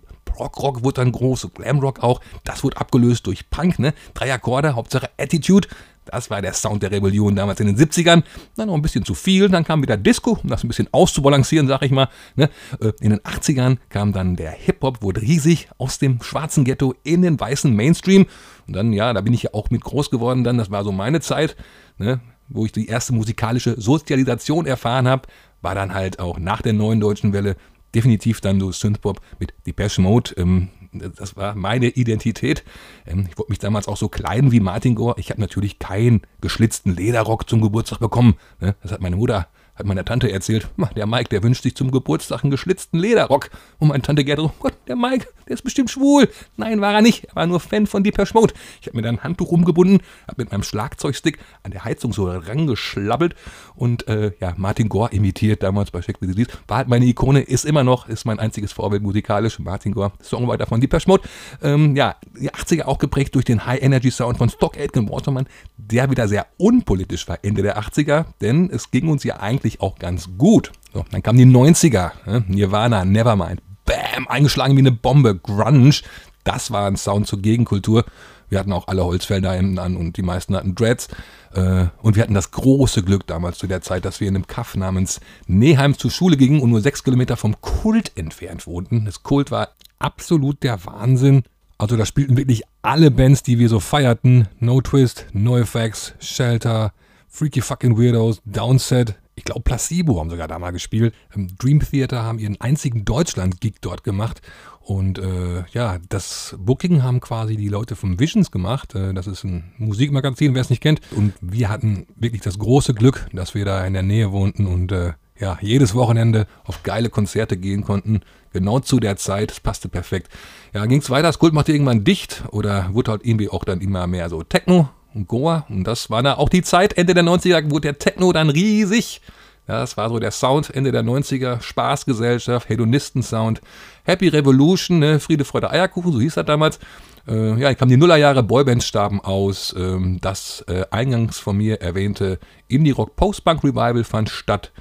Prog-Rock 0.49 0.83
wurde 0.83 1.01
dann 1.01 1.11
groß, 1.11 1.49
Glamrock 1.53 2.03
auch. 2.03 2.21
Das 2.43 2.63
wurde 2.63 2.77
abgelöst 2.77 3.27
durch 3.27 3.49
Punk, 3.49 3.79
ne? 3.79 3.93
Drei 4.13 4.33
Akkorde, 4.33 4.75
Hauptsache 4.75 5.09
Attitude. 5.17 5.67
Das 6.05 6.29
war 6.29 6.41
der 6.41 6.53
Sound 6.53 6.81
der 6.81 6.91
Rebellion 6.91 7.35
damals 7.35 7.59
in 7.59 7.67
den 7.67 7.77
70ern. 7.77 8.23
Dann 8.55 8.67
noch 8.67 8.73
ein 8.73 8.81
bisschen 8.81 9.05
zu 9.05 9.13
viel. 9.13 9.49
Dann 9.49 9.63
kam 9.63 9.81
wieder 9.81 9.97
Disco, 9.97 10.39
um 10.41 10.49
das 10.49 10.63
ein 10.63 10.67
bisschen 10.67 10.87
auszubalancieren, 10.91 11.67
sag 11.67 11.83
ich 11.83 11.91
mal. 11.91 12.09
Ne? 12.35 12.49
Äh, 12.79 12.91
in 13.01 13.11
den 13.11 13.19
80ern 13.19 13.77
kam 13.89 14.11
dann 14.11 14.35
der 14.35 14.51
Hip-Hop, 14.51 15.03
wurde 15.03 15.21
riesig 15.21 15.69
aus 15.77 15.99
dem 15.99 16.21
schwarzen 16.21 16.65
Ghetto 16.65 16.95
in 17.03 17.21
den 17.21 17.39
weißen 17.39 17.73
Mainstream. 17.73 18.25
Und 18.67 18.75
dann, 18.75 18.93
ja, 18.93 19.13
da 19.13 19.21
bin 19.21 19.33
ich 19.33 19.43
ja 19.43 19.53
auch 19.53 19.69
mit 19.69 19.83
groß 19.83 20.09
geworden. 20.09 20.43
Dann, 20.43 20.57
das 20.57 20.71
war 20.71 20.83
so 20.83 20.91
meine 20.91 21.21
Zeit, 21.21 21.55
ne? 21.97 22.19
wo 22.49 22.65
ich 22.65 22.71
die 22.71 22.87
erste 22.87 23.13
musikalische 23.13 23.79
Sozialisation 23.79 24.65
erfahren 24.65 25.07
habe. 25.07 25.27
War 25.61 25.75
dann 25.75 25.93
halt 25.93 26.19
auch 26.19 26.39
nach 26.39 26.63
der 26.63 26.73
neuen 26.73 26.99
deutschen 26.99 27.33
Welle 27.33 27.55
definitiv 27.95 28.41
dann 28.41 28.59
so 28.59 28.71
Synthpop 28.71 29.21
mit 29.39 29.53
Depeche 29.65 30.01
Mode. 30.01 30.33
Ähm, 30.37 30.69
das 30.91 31.35
war 31.35 31.55
meine 31.55 31.87
Identität. 31.87 32.63
Ähm, 33.05 33.27
ich 33.29 33.37
wollte 33.37 33.51
mich 33.51 33.59
damals 33.59 33.87
auch 33.87 33.97
so 33.97 34.09
kleiden 34.09 34.51
wie 34.51 34.59
Martin 34.59 34.95
Gore. 34.95 35.15
Ich 35.17 35.29
habe 35.29 35.41
natürlich 35.41 35.79
keinen 35.79 36.21
geschlitzten 36.41 36.95
Lederrock 36.95 37.49
zum 37.49 37.61
Geburtstag 37.61 37.99
bekommen. 37.99 38.35
Ne? 38.59 38.75
Das 38.81 38.91
hat 38.91 39.01
meine 39.01 39.15
Mutter 39.15 39.47
hat 39.75 39.85
meine 39.85 40.05
Tante 40.05 40.31
erzählt, 40.31 40.67
der 40.95 41.07
Mike, 41.07 41.29
der 41.29 41.43
wünscht 41.43 41.63
sich 41.63 41.75
zum 41.75 41.91
Geburtstag 41.91 42.43
einen 42.43 42.51
geschlitzten 42.51 42.99
Lederrock. 42.99 43.49
Und 43.79 43.89
meine 43.89 44.01
Tante 44.01 44.23
Gerda, 44.23 44.43
oh 44.43 44.51
Gott, 44.59 44.73
der 44.87 44.95
Mike, 44.95 45.27
der 45.47 45.55
ist 45.55 45.63
bestimmt 45.63 45.89
schwul. 45.89 46.29
Nein, 46.57 46.81
war 46.81 46.93
er 46.93 47.01
nicht. 47.01 47.25
Er 47.25 47.35
war 47.35 47.47
nur 47.47 47.59
Fan 47.59 47.87
von 47.87 48.03
Deeper 48.03 48.25
Mode. 48.33 48.53
Ich 48.81 48.87
habe 48.87 48.97
mir 48.97 49.03
dann 49.03 49.15
ein 49.15 49.23
Handtuch 49.23 49.51
rumgebunden, 49.51 50.01
habe 50.27 50.43
mit 50.43 50.51
meinem 50.51 50.63
Schlagzeugstick 50.63 51.39
an 51.63 51.71
der 51.71 51.83
Heizung 51.83 52.13
so 52.13 52.29
rangeschlabbelt 52.29 53.35
und 53.75 54.07
äh, 54.07 54.31
ja, 54.39 54.53
Martin 54.57 54.89
Gore 54.89 55.11
imitiert 55.11 55.63
damals 55.63 55.91
bei 55.91 56.01
Check 56.01 56.17
the 56.21 56.27
Disease. 56.27 56.51
War 56.67 56.77
halt 56.77 56.87
meine 56.87 57.05
Ikone, 57.05 57.41
ist 57.41 57.65
immer 57.65 57.83
noch, 57.83 58.07
ist 58.07 58.25
mein 58.25 58.39
einziges 58.39 58.71
Vorbild 58.71 59.03
musikalisch. 59.03 59.59
Martin 59.59 59.93
Gore, 59.93 60.11
Songwriter 60.21 60.67
von 60.67 60.81
Deeper 60.81 60.99
Mode. 61.07 61.23
Ähm, 61.61 61.95
ja, 61.95 62.15
die 62.39 62.51
80er 62.51 62.83
auch 62.83 62.99
geprägt 62.99 63.35
durch 63.35 63.45
den 63.45 63.65
High-Energy-Sound 63.65 64.37
von 64.37 64.49
Stock 64.49 64.77
Aitken 64.77 65.09
Waterman, 65.09 65.47
der 65.77 66.09
wieder 66.09 66.27
sehr 66.27 66.47
unpolitisch 66.57 67.27
war 67.27 67.39
Ende 67.43 67.61
der 67.61 67.79
80er, 67.79 68.25
denn 68.41 68.69
es 68.69 68.91
ging 68.91 69.07
uns 69.07 69.23
ja 69.23 69.39
eigentlich 69.39 69.60
auch 69.79 69.97
ganz 69.97 70.29
gut. 70.37 70.71
So, 70.93 71.05
dann 71.11 71.23
kamen 71.23 71.37
die 71.37 71.45
90er, 71.45 72.11
ne? 72.25 72.43
Nirvana, 72.47 73.05
Nevermind, 73.05 73.61
Bam, 73.85 74.27
eingeschlagen 74.27 74.75
wie 74.75 74.81
eine 74.81 74.91
Bombe, 74.91 75.35
Grunge, 75.35 76.01
das 76.43 76.71
war 76.71 76.87
ein 76.87 76.97
Sound 76.97 77.27
zur 77.27 77.41
Gegenkultur. 77.41 78.05
Wir 78.49 78.59
hatten 78.59 78.73
auch 78.73 78.87
alle 78.87 79.05
Holzfällerhemden 79.05 79.79
an 79.79 79.95
und 79.95 80.17
die 80.17 80.23
meisten 80.23 80.55
hatten 80.55 80.75
Dreads. 80.75 81.07
Äh, 81.53 81.85
und 82.01 82.15
wir 82.15 82.23
hatten 82.23 82.33
das 82.33 82.51
große 82.51 83.01
Glück 83.01 83.25
damals 83.25 83.57
zu 83.57 83.67
der 83.67 83.81
Zeit, 83.81 84.03
dass 84.03 84.19
wir 84.19 84.27
in 84.27 84.35
einem 84.35 84.47
Kaff 84.47 84.75
namens 84.75 85.21
Neheim 85.47 85.97
zur 85.97 86.11
Schule 86.11 86.35
gingen 86.35 86.61
und 86.61 86.69
nur 86.69 86.81
sechs 86.81 87.03
Kilometer 87.03 87.37
vom 87.37 87.61
Kult 87.61 88.11
entfernt 88.17 88.67
wohnten. 88.67 89.05
Das 89.05 89.23
Kult 89.23 89.51
war 89.51 89.69
absolut 89.99 90.63
der 90.63 90.85
Wahnsinn. 90.85 91.43
Also 91.77 91.95
da 91.95 92.05
spielten 92.05 92.37
wirklich 92.37 92.63
alle 92.81 93.09
Bands, 93.09 93.41
die 93.41 93.57
wir 93.57 93.69
so 93.69 93.79
feierten. 93.79 94.47
No 94.59 94.81
Twist, 94.81 95.27
NoFX, 95.31 96.13
Shelter, 96.19 96.93
Freaky 97.29 97.61
Fucking 97.61 97.97
Weirdos, 97.97 98.41
Downset. 98.45 99.15
Ich 99.41 99.45
glaube, 99.45 99.61
Placebo 99.61 100.19
haben 100.19 100.29
sogar 100.29 100.47
da 100.47 100.59
mal 100.59 100.69
gespielt. 100.69 101.15
Dream 101.57 101.79
Theater 101.79 102.21
haben 102.21 102.37
ihren 102.37 102.61
einzigen 102.61 103.05
Deutschland-Gig 103.05 103.77
dort 103.81 104.03
gemacht. 104.03 104.39
Und 104.81 105.17
äh, 105.17 105.63
ja, 105.71 105.97
das 106.09 106.55
Booking 106.59 107.01
haben 107.01 107.21
quasi 107.21 107.55
die 107.55 107.67
Leute 107.67 107.95
vom 107.95 108.19
Visions 108.19 108.51
gemacht. 108.51 108.93
Äh, 108.93 109.15
das 109.15 109.25
ist 109.25 109.43
ein 109.43 109.73
Musikmagazin, 109.79 110.53
wer 110.53 110.61
es 110.61 110.69
nicht 110.69 110.83
kennt. 110.83 111.01
Und 111.15 111.33
wir 111.41 111.69
hatten 111.69 112.05
wirklich 112.15 112.43
das 112.43 112.59
große 112.59 112.93
Glück, 112.93 113.25
dass 113.33 113.55
wir 113.55 113.65
da 113.65 113.83
in 113.83 113.93
der 113.93 114.03
Nähe 114.03 114.31
wohnten 114.31 114.67
und 114.67 114.91
äh, 114.91 115.13
ja, 115.39 115.57
jedes 115.59 115.95
Wochenende 115.95 116.45
auf 116.63 116.83
geile 116.83 117.09
Konzerte 117.09 117.57
gehen 117.57 117.83
konnten. 117.83 118.21
Genau 118.53 118.79
zu 118.79 118.99
der 118.99 119.17
Zeit, 119.17 119.51
es 119.51 119.59
passte 119.59 119.89
perfekt. 119.89 120.31
Ja, 120.71 120.85
ging 120.85 120.99
es 121.01 121.09
weiter, 121.09 121.29
das 121.29 121.39
Kult 121.39 121.55
machte 121.55 121.71
irgendwann 121.71 122.03
dicht 122.03 122.43
oder 122.51 122.93
wurde 122.93 123.09
halt 123.09 123.25
irgendwie 123.25 123.49
auch 123.49 123.63
dann 123.63 123.81
immer 123.81 124.05
mehr 124.05 124.29
so 124.29 124.43
Techno 124.43 124.89
und 125.13 125.27
Goa. 125.27 125.65
Und 125.69 125.85
das 125.85 126.09
war 126.09 126.23
dann 126.23 126.37
auch 126.37 126.49
die 126.49 126.61
Zeit, 126.61 126.97
Ende 126.97 127.13
der 127.13 127.23
90er 127.23 127.69
wurde 127.69 127.89
der 127.89 127.99
Techno 127.99 128.31
dann 128.31 128.49
riesig. 128.49 129.21
Das 129.67 129.95
war 129.95 130.09
so 130.09 130.19
der 130.19 130.31
Sound 130.31 130.73
Ende 130.73 130.91
der 130.91 131.03
90er, 131.03 131.61
Spaßgesellschaft, 131.61 132.67
Hedonisten-Sound, 132.67 133.61
Happy 134.03 134.27
Revolution, 134.27 134.99
ne? 134.99 135.19
Friede, 135.19 135.45
Freude, 135.45 135.69
Eierkuchen, 135.69 136.11
so 136.11 136.19
hieß 136.19 136.35
das 136.35 136.45
damals. 136.45 136.79
Äh, 137.27 137.59
ja, 137.59 137.69
ich 137.69 137.77
kam 137.77 137.87
die 137.87 137.97
Nullerjahre, 137.97 138.43
Boybands 138.43 138.85
starben 138.85 139.21
aus. 139.21 139.73
Ähm, 139.77 140.19
das 140.21 140.65
äh, 140.67 140.85
eingangs 140.89 141.39
von 141.39 141.57
mir 141.57 141.81
erwähnte 141.81 142.39
Indie-Rock 142.67 143.15
Post-Punk 143.15 143.63
Revival 143.63 144.03
fand 144.03 144.29
statt. 144.29 144.71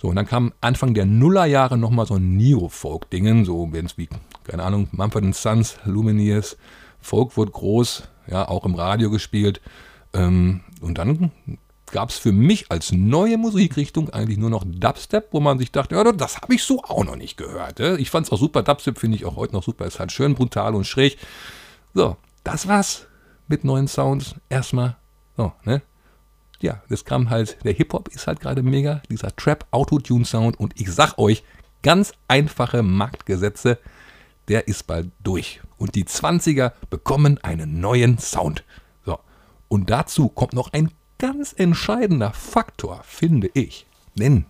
So, 0.00 0.08
und 0.08 0.16
dann 0.16 0.26
kam 0.26 0.52
Anfang 0.60 0.94
der 0.94 1.06
Nullerjahre 1.06 1.76
nochmal 1.76 2.06
so 2.06 2.14
ein 2.14 2.36
Neo-Folk-Dingen, 2.36 3.44
so 3.44 3.68
wenn 3.72 3.86
es 3.86 3.98
wie, 3.98 4.08
keine 4.44 4.62
Ahnung, 4.62 4.88
Mumford 4.92 5.34
Sons, 5.34 5.76
Lumineers. 5.84 6.56
Folk 7.00 7.36
wurde 7.36 7.50
groß, 7.50 8.04
ja, 8.30 8.48
auch 8.48 8.64
im 8.64 8.74
Radio 8.74 9.10
gespielt. 9.10 9.60
Ähm, 10.12 10.60
und 10.80 10.98
dann 10.98 11.32
gab 11.90 12.10
es 12.10 12.18
für 12.18 12.32
mich 12.32 12.70
als 12.70 12.92
neue 12.92 13.38
Musikrichtung 13.38 14.10
eigentlich 14.10 14.38
nur 14.38 14.50
noch 14.50 14.64
Dubstep, 14.66 15.28
wo 15.32 15.40
man 15.40 15.58
sich 15.58 15.72
dachte, 15.72 15.94
ja, 15.94 16.04
das 16.12 16.36
habe 16.36 16.54
ich 16.54 16.62
so 16.62 16.82
auch 16.84 17.04
noch 17.04 17.16
nicht 17.16 17.36
gehört. 17.36 17.78
Ja. 17.78 17.96
Ich 17.96 18.10
fand 18.10 18.26
es 18.26 18.32
auch 18.32 18.38
super, 18.38 18.62
Dubstep 18.62 18.98
finde 18.98 19.16
ich 19.16 19.24
auch 19.24 19.36
heute 19.36 19.54
noch 19.54 19.62
super, 19.62 19.86
ist 19.86 19.98
halt 19.98 20.12
schön 20.12 20.34
brutal 20.34 20.74
und 20.74 20.86
schräg. 20.86 21.18
So, 21.94 22.16
das 22.44 22.68
war's 22.68 23.06
mit 23.48 23.64
neuen 23.64 23.88
Sounds. 23.88 24.34
Erstmal, 24.48 24.96
so, 25.36 25.52
ne? 25.64 25.82
Ja, 26.60 26.82
das 26.88 27.04
kam 27.04 27.30
halt, 27.30 27.58
der 27.64 27.72
Hip-Hop 27.72 28.08
ist 28.08 28.26
halt 28.26 28.40
gerade 28.40 28.62
mega, 28.62 29.00
dieser 29.08 29.34
Trap-Autotune-Sound 29.34 30.58
und 30.58 30.78
ich 30.80 30.92
sag 30.92 31.16
euch, 31.16 31.44
ganz 31.82 32.12
einfache 32.26 32.82
Marktgesetze, 32.82 33.78
der 34.48 34.68
ist 34.68 34.86
bald 34.86 35.10
durch. 35.22 35.60
Und 35.76 35.94
die 35.94 36.04
20er 36.04 36.72
bekommen 36.90 37.38
einen 37.38 37.80
neuen 37.80 38.18
Sound. 38.18 38.64
So, 39.04 39.18
und 39.68 39.90
dazu 39.90 40.28
kommt 40.28 40.52
noch 40.52 40.72
ein 40.72 40.90
ganz 41.18 41.54
entscheidender 41.56 42.32
Faktor, 42.32 43.02
finde 43.04 43.50
ich. 43.54 43.86
Denn 44.14 44.46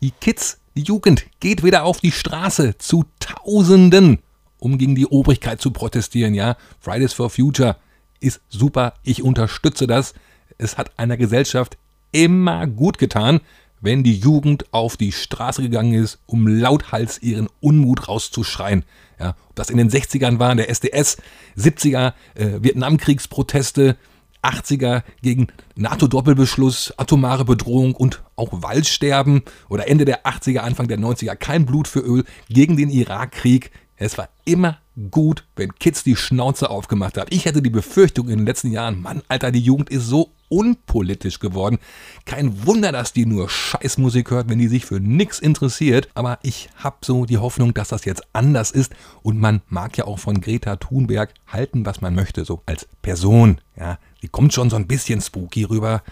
die 0.00 0.12
Kids, 0.12 0.60
die 0.76 0.82
Jugend 0.82 1.26
geht 1.40 1.64
wieder 1.64 1.84
auf 1.84 2.00
die 2.00 2.12
Straße 2.12 2.78
zu 2.78 3.04
Tausenden, 3.18 4.18
um 4.58 4.78
gegen 4.78 4.94
die 4.94 5.06
Obrigkeit 5.06 5.60
zu 5.60 5.70
protestieren. 5.70 6.34
Ja, 6.34 6.56
Fridays 6.80 7.12
for 7.12 7.30
Future 7.30 7.76
ist 8.20 8.40
super, 8.48 8.94
ich 9.02 9.22
unterstütze 9.22 9.86
das. 9.86 10.14
Es 10.58 10.76
hat 10.76 10.98
einer 10.98 11.16
Gesellschaft 11.16 11.78
immer 12.12 12.66
gut 12.66 12.98
getan, 12.98 13.40
wenn 13.80 14.02
die 14.02 14.16
Jugend 14.16 14.72
auf 14.72 14.96
die 14.96 15.12
Straße 15.12 15.62
gegangen 15.62 15.94
ist, 15.94 16.18
um 16.26 16.46
lauthals 16.46 17.20
ihren 17.22 17.48
Unmut 17.60 18.08
rauszuschreien. 18.08 18.84
Ja, 19.18 19.34
ob 19.48 19.56
das 19.56 19.70
in 19.70 19.78
den 19.78 19.90
60ern 19.90 20.38
war, 20.38 20.54
der 20.54 20.70
SDS, 20.70 21.16
70er, 21.56 22.12
äh, 22.34 22.62
Vietnamkriegsproteste, 22.62 23.96
80er 24.42 25.02
gegen 25.22 25.48
NATO-Doppelbeschluss, 25.74 26.94
atomare 26.96 27.44
Bedrohung 27.44 27.94
und 27.94 28.22
auch 28.36 28.62
Waldsterben 28.62 29.42
oder 29.68 29.88
Ende 29.88 30.04
der 30.04 30.24
80er, 30.24 30.58
Anfang 30.58 30.88
der 30.88 30.98
90er 30.98 31.34
kein 31.34 31.66
Blut 31.66 31.88
für 31.88 32.00
Öl 32.00 32.24
gegen 32.48 32.76
den 32.76 32.90
Irakkrieg. 32.90 33.72
Es 33.96 34.16
war 34.16 34.28
immer 34.44 34.78
gut, 35.10 35.44
wenn 35.56 35.74
Kids 35.74 36.04
die 36.04 36.16
Schnauze 36.16 36.70
aufgemacht 36.70 37.18
haben. 37.18 37.28
Ich 37.30 37.46
hatte 37.46 37.62
die 37.62 37.70
Befürchtung 37.70 38.28
in 38.28 38.38
den 38.38 38.46
letzten 38.46 38.70
Jahren, 38.70 39.02
Mann, 39.02 39.22
Alter, 39.28 39.50
die 39.50 39.60
Jugend 39.60 39.90
ist 39.90 40.06
so 40.06 40.30
unpolitisch 40.48 41.38
geworden. 41.38 41.78
Kein 42.24 42.66
Wunder, 42.66 42.92
dass 42.92 43.12
die 43.12 43.26
nur 43.26 43.48
Scheißmusik 43.48 44.30
hört, 44.30 44.48
wenn 44.48 44.58
die 44.58 44.68
sich 44.68 44.84
für 44.86 45.00
nichts 45.00 45.38
interessiert. 45.38 46.08
Aber 46.14 46.38
ich 46.42 46.70
habe 46.76 46.96
so 47.02 47.26
die 47.26 47.38
Hoffnung, 47.38 47.74
dass 47.74 47.88
das 47.88 48.04
jetzt 48.04 48.22
anders 48.32 48.70
ist. 48.70 48.92
Und 49.22 49.38
man 49.38 49.62
mag 49.68 49.96
ja 49.96 50.04
auch 50.04 50.18
von 50.18 50.40
Greta 50.40 50.76
Thunberg 50.76 51.34
halten, 51.46 51.86
was 51.86 52.00
man 52.00 52.14
möchte, 52.14 52.44
so 52.44 52.62
als 52.66 52.88
Person. 53.02 53.60
Ja, 53.76 53.98
die 54.22 54.28
kommt 54.28 54.52
schon 54.52 54.70
so 54.70 54.76
ein 54.76 54.86
bisschen 54.86 55.20
spooky 55.20 55.64
rüber, 55.64 56.02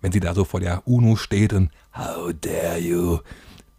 wenn 0.00 0.12
sie 0.12 0.20
da 0.20 0.34
so 0.34 0.44
vor 0.44 0.60
der 0.60 0.86
UNO 0.86 1.16
steht 1.16 1.52
und 1.52 1.70
How 1.96 2.32
dare 2.40 2.78
you? 2.78 3.18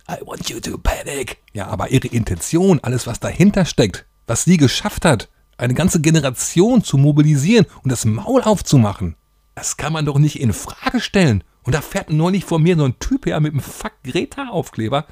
I 0.10 0.16
want 0.26 0.50
you 0.50 0.60
to 0.60 0.78
panic. 0.78 1.38
Ja, 1.54 1.68
aber 1.68 1.90
ihre 1.90 2.08
Intention, 2.08 2.80
alles 2.82 3.08
was 3.08 3.20
dahinter 3.20 3.66
steckt, 3.66 4.06
was 4.28 4.44
sie 4.44 4.58
geschafft 4.58 5.06
hat, 5.06 5.30
eine 5.58 5.74
ganze 5.74 6.02
Generation 6.02 6.84
zu 6.84 6.98
mobilisieren 6.98 7.66
und 7.84 7.92
das 7.92 8.06
Maul 8.06 8.42
aufzumachen, 8.42 9.16
das 9.56 9.78
kann 9.78 9.94
man 9.94 10.06
doch 10.06 10.18
nicht 10.18 10.40
in 10.40 10.54
Frage 10.54 11.00
stellen. 11.00 11.44
Und 11.64 11.74
da 11.74 11.82
fährt 11.82 12.10
neulich 12.10 12.46
vor 12.46 12.60
mir 12.60 12.76
so 12.76 12.86
ein 12.86 13.00
Typ 13.00 13.26
her 13.26 13.40
mit 13.40 13.54
einem 13.54 13.62
Fuck 13.62 13.94
Greta-Aufkleber. 14.04 15.06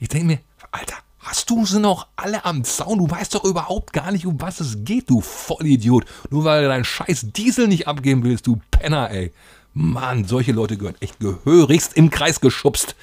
Ich 0.00 0.08
denke 0.08 0.26
mir, 0.26 0.38
Alter, 0.72 0.96
hast 1.20 1.50
du 1.50 1.64
sie 1.64 1.78
noch 1.78 2.08
alle 2.16 2.44
am 2.44 2.64
Zaun? 2.64 2.98
Du 2.98 3.10
weißt 3.10 3.34
doch 3.34 3.44
überhaupt 3.44 3.92
gar 3.92 4.10
nicht, 4.10 4.26
um 4.26 4.40
was 4.40 4.60
es 4.60 4.84
geht, 4.84 5.08
du 5.08 5.20
Vollidiot. 5.20 6.04
Nur 6.30 6.44
weil 6.44 6.62
du 6.62 6.68
deinen 6.68 6.84
scheiß 6.84 7.32
Diesel 7.32 7.68
nicht 7.68 7.86
abgeben 7.86 8.24
willst, 8.24 8.46
du 8.46 8.60
Penner, 8.70 9.10
ey. 9.10 9.32
Mann, 9.72 10.24
solche 10.24 10.52
Leute 10.52 10.76
gehören 10.76 10.96
echt 11.00 11.20
gehörigst 11.20 11.94
im 11.94 12.10
Kreis 12.10 12.40
geschubst. 12.40 12.96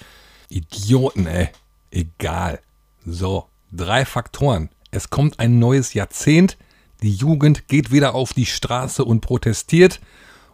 Idioten, 0.49 1.27
ey. 1.27 1.49
Egal. 1.91 2.59
So, 3.05 3.47
drei 3.71 4.05
Faktoren. 4.05 4.69
Es 4.91 5.09
kommt 5.09 5.39
ein 5.39 5.59
neues 5.59 5.93
Jahrzehnt. 5.93 6.57
Die 7.01 7.13
Jugend 7.13 7.67
geht 7.67 7.91
wieder 7.91 8.15
auf 8.15 8.33
die 8.33 8.45
Straße 8.45 9.03
und 9.03 9.21
protestiert. 9.21 9.99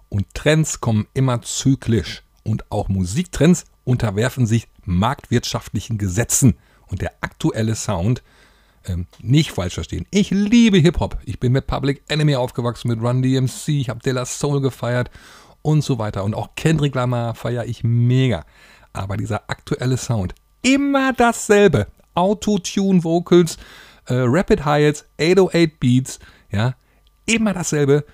Und 0.09 0.33
Trends 0.33 0.79
kommen 0.79 1.07
immer 1.13 1.41
zyklisch. 1.41 2.23
Und 2.43 2.71
auch 2.71 2.87
Musiktrends 2.87 3.65
unterwerfen 3.83 4.45
sich 4.45 4.67
marktwirtschaftlichen 4.85 5.97
Gesetzen. 5.97 6.55
Und 6.87 7.01
der 7.01 7.13
aktuelle 7.21 7.75
Sound, 7.75 8.23
ähm, 8.85 9.05
nicht 9.21 9.51
falsch 9.51 9.73
verstehen, 9.73 10.05
ich 10.11 10.29
liebe 10.31 10.77
Hip-Hop. 10.77 11.17
Ich 11.25 11.39
bin 11.39 11.51
mit 11.51 11.67
Public 11.67 12.03
Enemy 12.07 12.35
aufgewachsen, 12.35 12.87
mit 12.87 13.01
Run 13.01 13.21
DMC, 13.21 13.81
ich 13.81 13.89
habe 13.89 13.99
De 13.99 14.13
La 14.13 14.25
Soul 14.25 14.61
gefeiert 14.61 15.11
und 15.61 15.83
so 15.83 15.99
weiter. 15.99 16.23
Und 16.23 16.35
auch 16.35 16.49
Kendrick 16.55 16.95
Lamar 16.95 17.35
feiere 17.35 17.65
ich 17.65 17.83
mega. 17.83 18.45
Aber 18.93 19.17
dieser 19.17 19.49
aktuelle 19.49 19.97
Sound, 19.97 20.33
immer 20.61 21.13
dasselbe. 21.13 21.87
Auto-Tune-Vocals, 22.13 23.57
äh, 24.05 24.15
Rapid 24.15 24.65
Hi-Hats, 24.65 25.05
808 25.19 25.79
Beats, 25.79 26.19
ja, 26.49 26.73
immer 27.25 27.53
dasselbe 27.53 28.05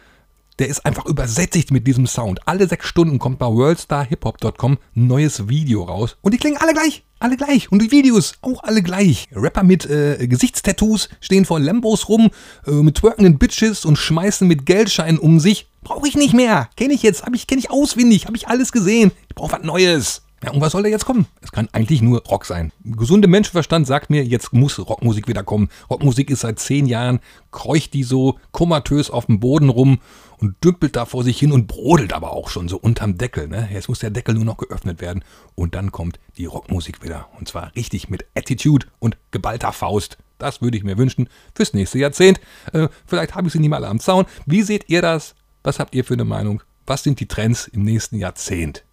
der 0.60 0.68
ist 0.68 0.86
einfach 0.86 1.06
übersättigt 1.06 1.72
mit 1.72 1.88
diesem 1.88 2.08
Sound. 2.08 2.48
Alle 2.48 2.68
sechs 2.68 2.88
Stunden 2.88 3.20
kommt 3.20 3.40
bei 3.40 3.48
worldstarhiphop.com 3.48 4.78
ein 4.96 5.08
neues 5.08 5.48
Video 5.50 5.84
raus. 5.84 6.18
Und 6.22 6.34
die 6.34 6.38
klingen 6.38 6.58
alle 6.58 6.74
gleich. 6.74 7.04
Alle 7.20 7.38
gleich. 7.38 7.72
Und 7.72 7.82
die 7.82 7.92
Videos 7.92 8.34
auch 8.42 8.64
alle 8.64 8.84
gleich. 8.84 9.30
Rapper 9.34 9.64
mit 9.64 9.86
äh, 9.90 10.28
Gesichtstattoos 10.28 11.10
stehen 11.22 11.46
vor 11.46 11.60
Lambos 11.60 12.10
rum, 12.10 12.30
äh, 12.68 12.72
mit 12.72 12.96
twerkenden 12.96 13.38
Bitches 13.38 13.86
und 13.86 13.98
schmeißen 13.98 14.48
mit 14.48 14.66
Geldscheinen 14.66 15.20
um 15.20 15.40
sich. 15.40 15.68
Brauche 15.84 16.08
ich 16.08 16.16
nicht 16.16 16.34
mehr. 16.34 16.70
Kenne 16.76 16.94
ich 16.94 17.04
jetzt. 17.04 17.24
Hab 17.24 17.34
ich, 17.34 17.48
kenne 17.48 17.60
ich 17.60 17.72
auswendig. 17.72 18.26
Habe 18.26 18.38
ich 18.38 18.48
alles 18.48 18.72
gesehen. 18.72 19.12
Ich 19.30 19.36
brauche 19.36 19.54
was 19.54 19.64
Neues. 19.64 20.24
Ja, 20.44 20.52
und 20.52 20.60
was 20.60 20.74
soll 20.74 20.84
da 20.84 20.90
jetzt 20.90 21.06
kommen? 21.06 21.26
Es 21.40 21.54
kann 21.54 21.70
eigentlich 21.72 22.02
nur 22.02 22.22
Rock 22.26 22.44
sein. 22.46 22.74
Gesunde 22.84 23.30
Menschenverstand 23.30 23.88
sagt 23.88 24.10
mir, 24.10 24.26
jetzt 24.26 24.52
muss 24.52 24.78
Rockmusik 24.78 25.30
wieder 25.30 25.42
kommen. 25.42 25.70
Rockmusik 25.90 26.30
ist 26.30 26.42
seit 26.42 26.60
zehn 26.60 26.86
Jahren, 26.86 27.22
kreucht 27.52 27.94
die 27.94 28.04
so 28.04 28.38
komatös 28.52 29.10
auf 29.10 29.28
dem 29.28 29.40
Boden 29.40 29.70
rum 29.70 30.00
und 30.44 30.62
dümpelt 30.62 30.98
da 30.98 31.06
vor 31.06 31.24
sich 31.24 31.40
hin 31.40 31.54
und 31.54 31.68
brodelt 31.68 32.12
aber 32.12 32.34
auch 32.34 32.50
schon 32.50 32.68
so 32.68 32.76
unterm 32.76 33.18
Deckel. 33.18 33.48
Ne? 33.48 33.70
Jetzt 33.72 33.88
muss 33.88 34.00
der 34.00 34.10
Deckel 34.10 34.36
nur 34.36 34.44
noch 34.44 34.58
geöffnet 34.58 35.00
werden 35.00 35.24
und 35.56 35.74
dann 35.74 35.94
kommt 35.94 36.20
die 36.38 36.46
Rockmusik 36.46 37.02
wieder. 37.02 37.30
Und 37.40 37.48
zwar 37.48 37.74
richtig 37.78 38.10
mit 38.10 38.26
Attitude 38.36 38.88
und 39.00 39.16
geballter 39.32 39.72
Faust. 39.72 40.18
Das 40.40 40.62
würde 40.62 40.76
ich 40.76 40.84
mir 40.84 40.98
wünschen 40.98 41.30
fürs 41.56 41.74
nächste 41.74 41.98
Jahrzehnt. 41.98 42.42
Äh, 42.74 42.90
vielleicht 43.06 43.36
habe 43.36 43.48
ich 43.48 43.54
sie 43.54 43.60
nicht 43.60 43.70
mal 43.70 43.86
am 43.86 44.02
Zaun. 44.02 44.26
Wie 44.46 44.64
seht 44.64 44.90
ihr 44.90 45.02
das? 45.02 45.34
Was 45.64 45.80
habt 45.80 45.96
ihr 45.96 46.04
für 46.04 46.16
eine 46.16 46.26
Meinung? 46.26 46.62
Was 46.86 47.04
sind 47.04 47.22
die 47.22 47.28
Trends 47.28 47.70
im 47.70 47.84
nächsten 47.84 48.18
Jahrzehnt? 48.18 48.84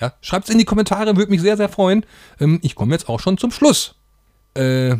Ja, 0.00 0.12
Schreibt 0.20 0.44
es 0.44 0.52
in 0.52 0.58
die 0.58 0.64
Kommentare, 0.64 1.16
würde 1.16 1.32
mich 1.32 1.40
sehr, 1.40 1.56
sehr 1.56 1.68
freuen. 1.68 2.06
Ähm, 2.38 2.60
ich 2.62 2.76
komme 2.76 2.94
jetzt 2.94 3.08
auch 3.08 3.18
schon 3.18 3.36
zum 3.36 3.50
Schluss. 3.50 3.96
Äh, 4.54 4.96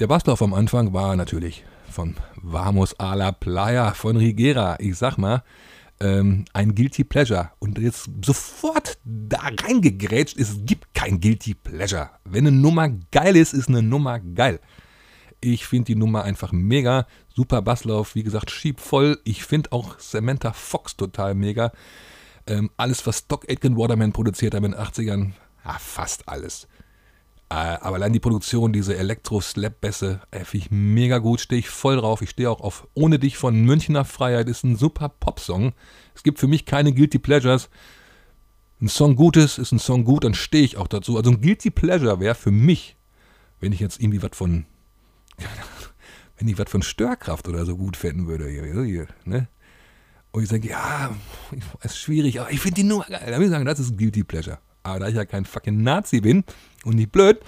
der 0.00 0.08
Basslauf 0.08 0.42
am 0.42 0.54
Anfang 0.54 0.92
war 0.92 1.14
natürlich 1.14 1.62
von 1.92 2.16
Vamos 2.36 2.98
a 2.98 3.14
la 3.14 3.30
Playa 3.32 3.92
von 3.94 4.16
Rigera. 4.16 4.76
Ich 4.80 4.96
sag 4.96 5.18
mal, 5.18 5.44
ähm, 6.00 6.44
ein 6.52 6.74
Guilty 6.74 7.04
Pleasure. 7.04 7.50
Und 7.58 7.78
jetzt 7.78 8.10
sofort 8.24 8.98
da 9.04 9.38
reingegrätscht, 9.62 10.36
es 10.38 10.64
gibt 10.64 10.94
kein 10.94 11.20
Guilty 11.20 11.54
Pleasure. 11.54 12.10
Wenn 12.24 12.46
eine 12.46 12.56
Nummer 12.56 12.88
geil 13.10 13.36
ist, 13.36 13.52
ist 13.52 13.68
eine 13.68 13.82
Nummer 13.82 14.18
geil. 14.18 14.58
Ich 15.40 15.66
finde 15.66 15.86
die 15.86 15.96
Nummer 15.96 16.24
einfach 16.24 16.52
mega. 16.52 17.06
Super 17.34 17.62
Basslauf, 17.62 18.14
wie 18.14 18.22
gesagt, 18.22 18.50
schiebvoll. 18.50 19.20
Ich 19.24 19.44
finde 19.44 19.72
auch 19.72 19.98
Samantha 19.98 20.52
Fox 20.52 20.96
total 20.96 21.34
mega. 21.34 21.72
Ähm, 22.46 22.70
alles, 22.76 23.06
was 23.06 23.28
Doc 23.28 23.48
Aitken 23.48 23.76
Waterman 23.76 24.12
produziert 24.12 24.54
hat 24.54 24.64
in 24.64 24.72
den 24.72 24.80
80ern, 24.80 25.32
Ja, 25.64 25.76
fast 25.78 26.28
alles. 26.28 26.66
Äh, 27.52 27.76
aber 27.82 27.96
allein 27.96 28.14
die 28.14 28.20
Produktion, 28.20 28.72
diese 28.72 28.96
Elektro-Slap-Bässe, 28.96 30.20
finde 30.32 30.56
ich 30.56 30.70
mega 30.70 31.18
gut, 31.18 31.38
stehe 31.38 31.58
ich 31.58 31.68
voll 31.68 31.96
drauf. 31.96 32.22
Ich 32.22 32.30
stehe 32.30 32.50
auch 32.50 32.62
auf 32.62 32.88
Ohne 32.94 33.18
dich 33.18 33.36
von 33.36 33.66
Münchner 33.66 34.06
Freiheit, 34.06 34.48
ist 34.48 34.64
ein 34.64 34.76
super 34.76 35.10
Pop-Song. 35.10 35.74
Es 36.14 36.22
gibt 36.22 36.38
für 36.38 36.46
mich 36.46 36.64
keine 36.64 36.94
Guilty 36.94 37.18
Pleasures. 37.18 37.68
Ein 38.80 38.88
Song 38.88 39.16
gut 39.16 39.36
ist, 39.36 39.58
ein 39.58 39.78
Song 39.78 40.04
gut, 40.04 40.24
dann 40.24 40.32
stehe 40.32 40.64
ich 40.64 40.78
auch 40.78 40.88
dazu. 40.88 41.18
Also 41.18 41.30
ein 41.30 41.42
Guilty 41.42 41.68
Pleasure 41.68 42.20
wäre 42.20 42.34
für 42.34 42.50
mich, 42.50 42.96
wenn 43.60 43.72
ich 43.72 43.80
jetzt 43.80 44.00
irgendwie 44.00 44.22
was 44.22 44.34
von, 44.34 44.64
wenn 46.38 46.48
ich 46.48 46.56
was 46.56 46.70
von 46.70 46.80
Störkraft 46.82 47.48
oder 47.48 47.66
so 47.66 47.76
gut 47.76 47.98
finden 47.98 48.28
würde. 48.28 48.46
Ne? 49.26 49.48
Und 50.30 50.42
ich 50.42 50.48
denke, 50.48 50.70
ja, 50.70 51.14
ist 51.82 51.98
schwierig, 51.98 52.40
aber 52.40 52.50
ich 52.50 52.60
finde 52.60 52.76
die 52.76 52.84
Nummer 52.84 53.04
geil. 53.04 53.20
Da 53.26 53.32
würde 53.32 53.44
ich 53.44 53.50
sagen, 53.50 53.66
das 53.66 53.78
ist 53.78 53.90
ein 53.90 53.98
Guilty 53.98 54.24
Pleasure. 54.24 54.58
Aber 54.82 55.00
da 55.00 55.08
ich 55.08 55.14
ja 55.14 55.24
kein 55.24 55.44
fucking 55.44 55.82
Nazi 55.82 56.20
bin 56.20 56.44
und 56.84 56.96
nicht 56.96 57.12
blöd, 57.12 57.40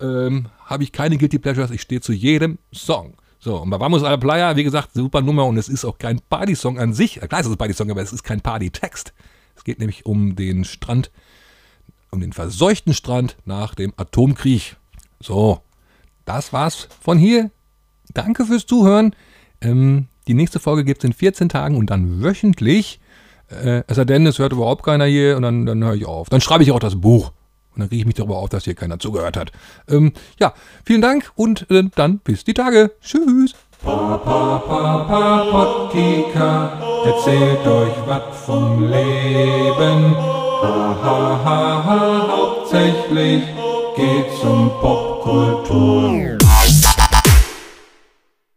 ähm, 0.00 0.46
habe 0.64 0.82
ich 0.82 0.92
keine 0.92 1.18
Guilty 1.18 1.38
Pleasures. 1.38 1.70
Ich 1.70 1.82
stehe 1.82 2.00
zu 2.00 2.12
jedem 2.12 2.58
Song. 2.72 3.14
So, 3.38 3.56
und 3.56 3.70
bei 3.70 3.80
Vamos 3.80 4.02
a 4.02 4.10
la 4.10 4.16
Playa, 4.16 4.56
wie 4.56 4.64
gesagt, 4.64 4.90
super 4.92 5.22
Nummer 5.22 5.46
und 5.46 5.56
es 5.56 5.68
ist 5.68 5.84
auch 5.86 5.96
kein 5.96 6.20
Party-Song 6.28 6.78
an 6.78 6.92
sich. 6.92 7.20
Klar 7.20 7.40
ist 7.40 7.46
es 7.46 7.52
ein 7.52 7.58
Party-Song, 7.58 7.90
aber 7.90 8.02
es 8.02 8.12
ist 8.12 8.22
kein 8.22 8.42
Party-Text. 8.42 9.14
Es 9.56 9.64
geht 9.64 9.78
nämlich 9.78 10.04
um 10.04 10.36
den 10.36 10.64
Strand, 10.64 11.10
um 12.10 12.20
den 12.20 12.34
verseuchten 12.34 12.92
Strand 12.92 13.36
nach 13.46 13.74
dem 13.74 13.94
Atomkrieg. 13.96 14.76
So, 15.20 15.62
das 16.26 16.52
war's 16.52 16.88
von 17.00 17.16
hier. 17.18 17.50
Danke 18.12 18.44
fürs 18.44 18.66
Zuhören. 18.66 19.16
Ähm, 19.62 20.08
die 20.28 20.34
nächste 20.34 20.60
Folge 20.60 20.84
gibt 20.84 21.02
es 21.02 21.04
in 21.04 21.12
14 21.12 21.48
Tagen 21.48 21.76
und 21.76 21.88
dann 21.88 22.22
wöchentlich. 22.22 23.00
Äh, 23.50 23.82
es 23.86 23.96
sei 23.96 24.04
denn, 24.04 24.26
es 24.26 24.38
hört 24.38 24.52
überhaupt 24.52 24.84
keiner 24.84 25.04
hier 25.06 25.36
und 25.36 25.42
dann, 25.42 25.66
dann 25.66 25.82
höre 25.84 25.94
ich 25.94 26.06
auf. 26.06 26.28
Dann 26.28 26.40
schreibe 26.40 26.62
ich 26.62 26.72
auch 26.72 26.78
das 26.78 27.00
Buch. 27.00 27.32
Und 27.74 27.80
dann 27.80 27.88
kriege 27.88 28.00
ich 28.00 28.06
mich 28.06 28.16
darüber 28.16 28.38
auf, 28.38 28.48
dass 28.48 28.64
hier 28.64 28.74
keiner 28.74 28.98
zugehört 28.98 29.36
hat. 29.36 29.52
Ähm, 29.88 30.12
ja, 30.38 30.54
vielen 30.84 31.02
Dank 31.02 31.30
und 31.34 31.70
äh, 31.70 31.84
dann 31.94 32.18
bis 32.18 32.44
die 32.44 32.54
Tage. 32.54 32.92
Tschüss. 33.00 33.54
Papa, 33.82 34.62
Papa, 34.66 35.88
Pottika, 35.88 36.72
erzählt 37.06 37.66
euch 37.66 37.94
was 38.06 38.36
vom 38.44 38.90
Leben. 38.90 40.14
Ha, 40.16 40.96
ha, 41.02 41.40
ha, 41.44 41.84
ha, 41.84 42.28
hauptsächlich 42.28 43.42
geht's 43.96 44.42
um 44.42 44.70
Popkultur. 44.80 46.49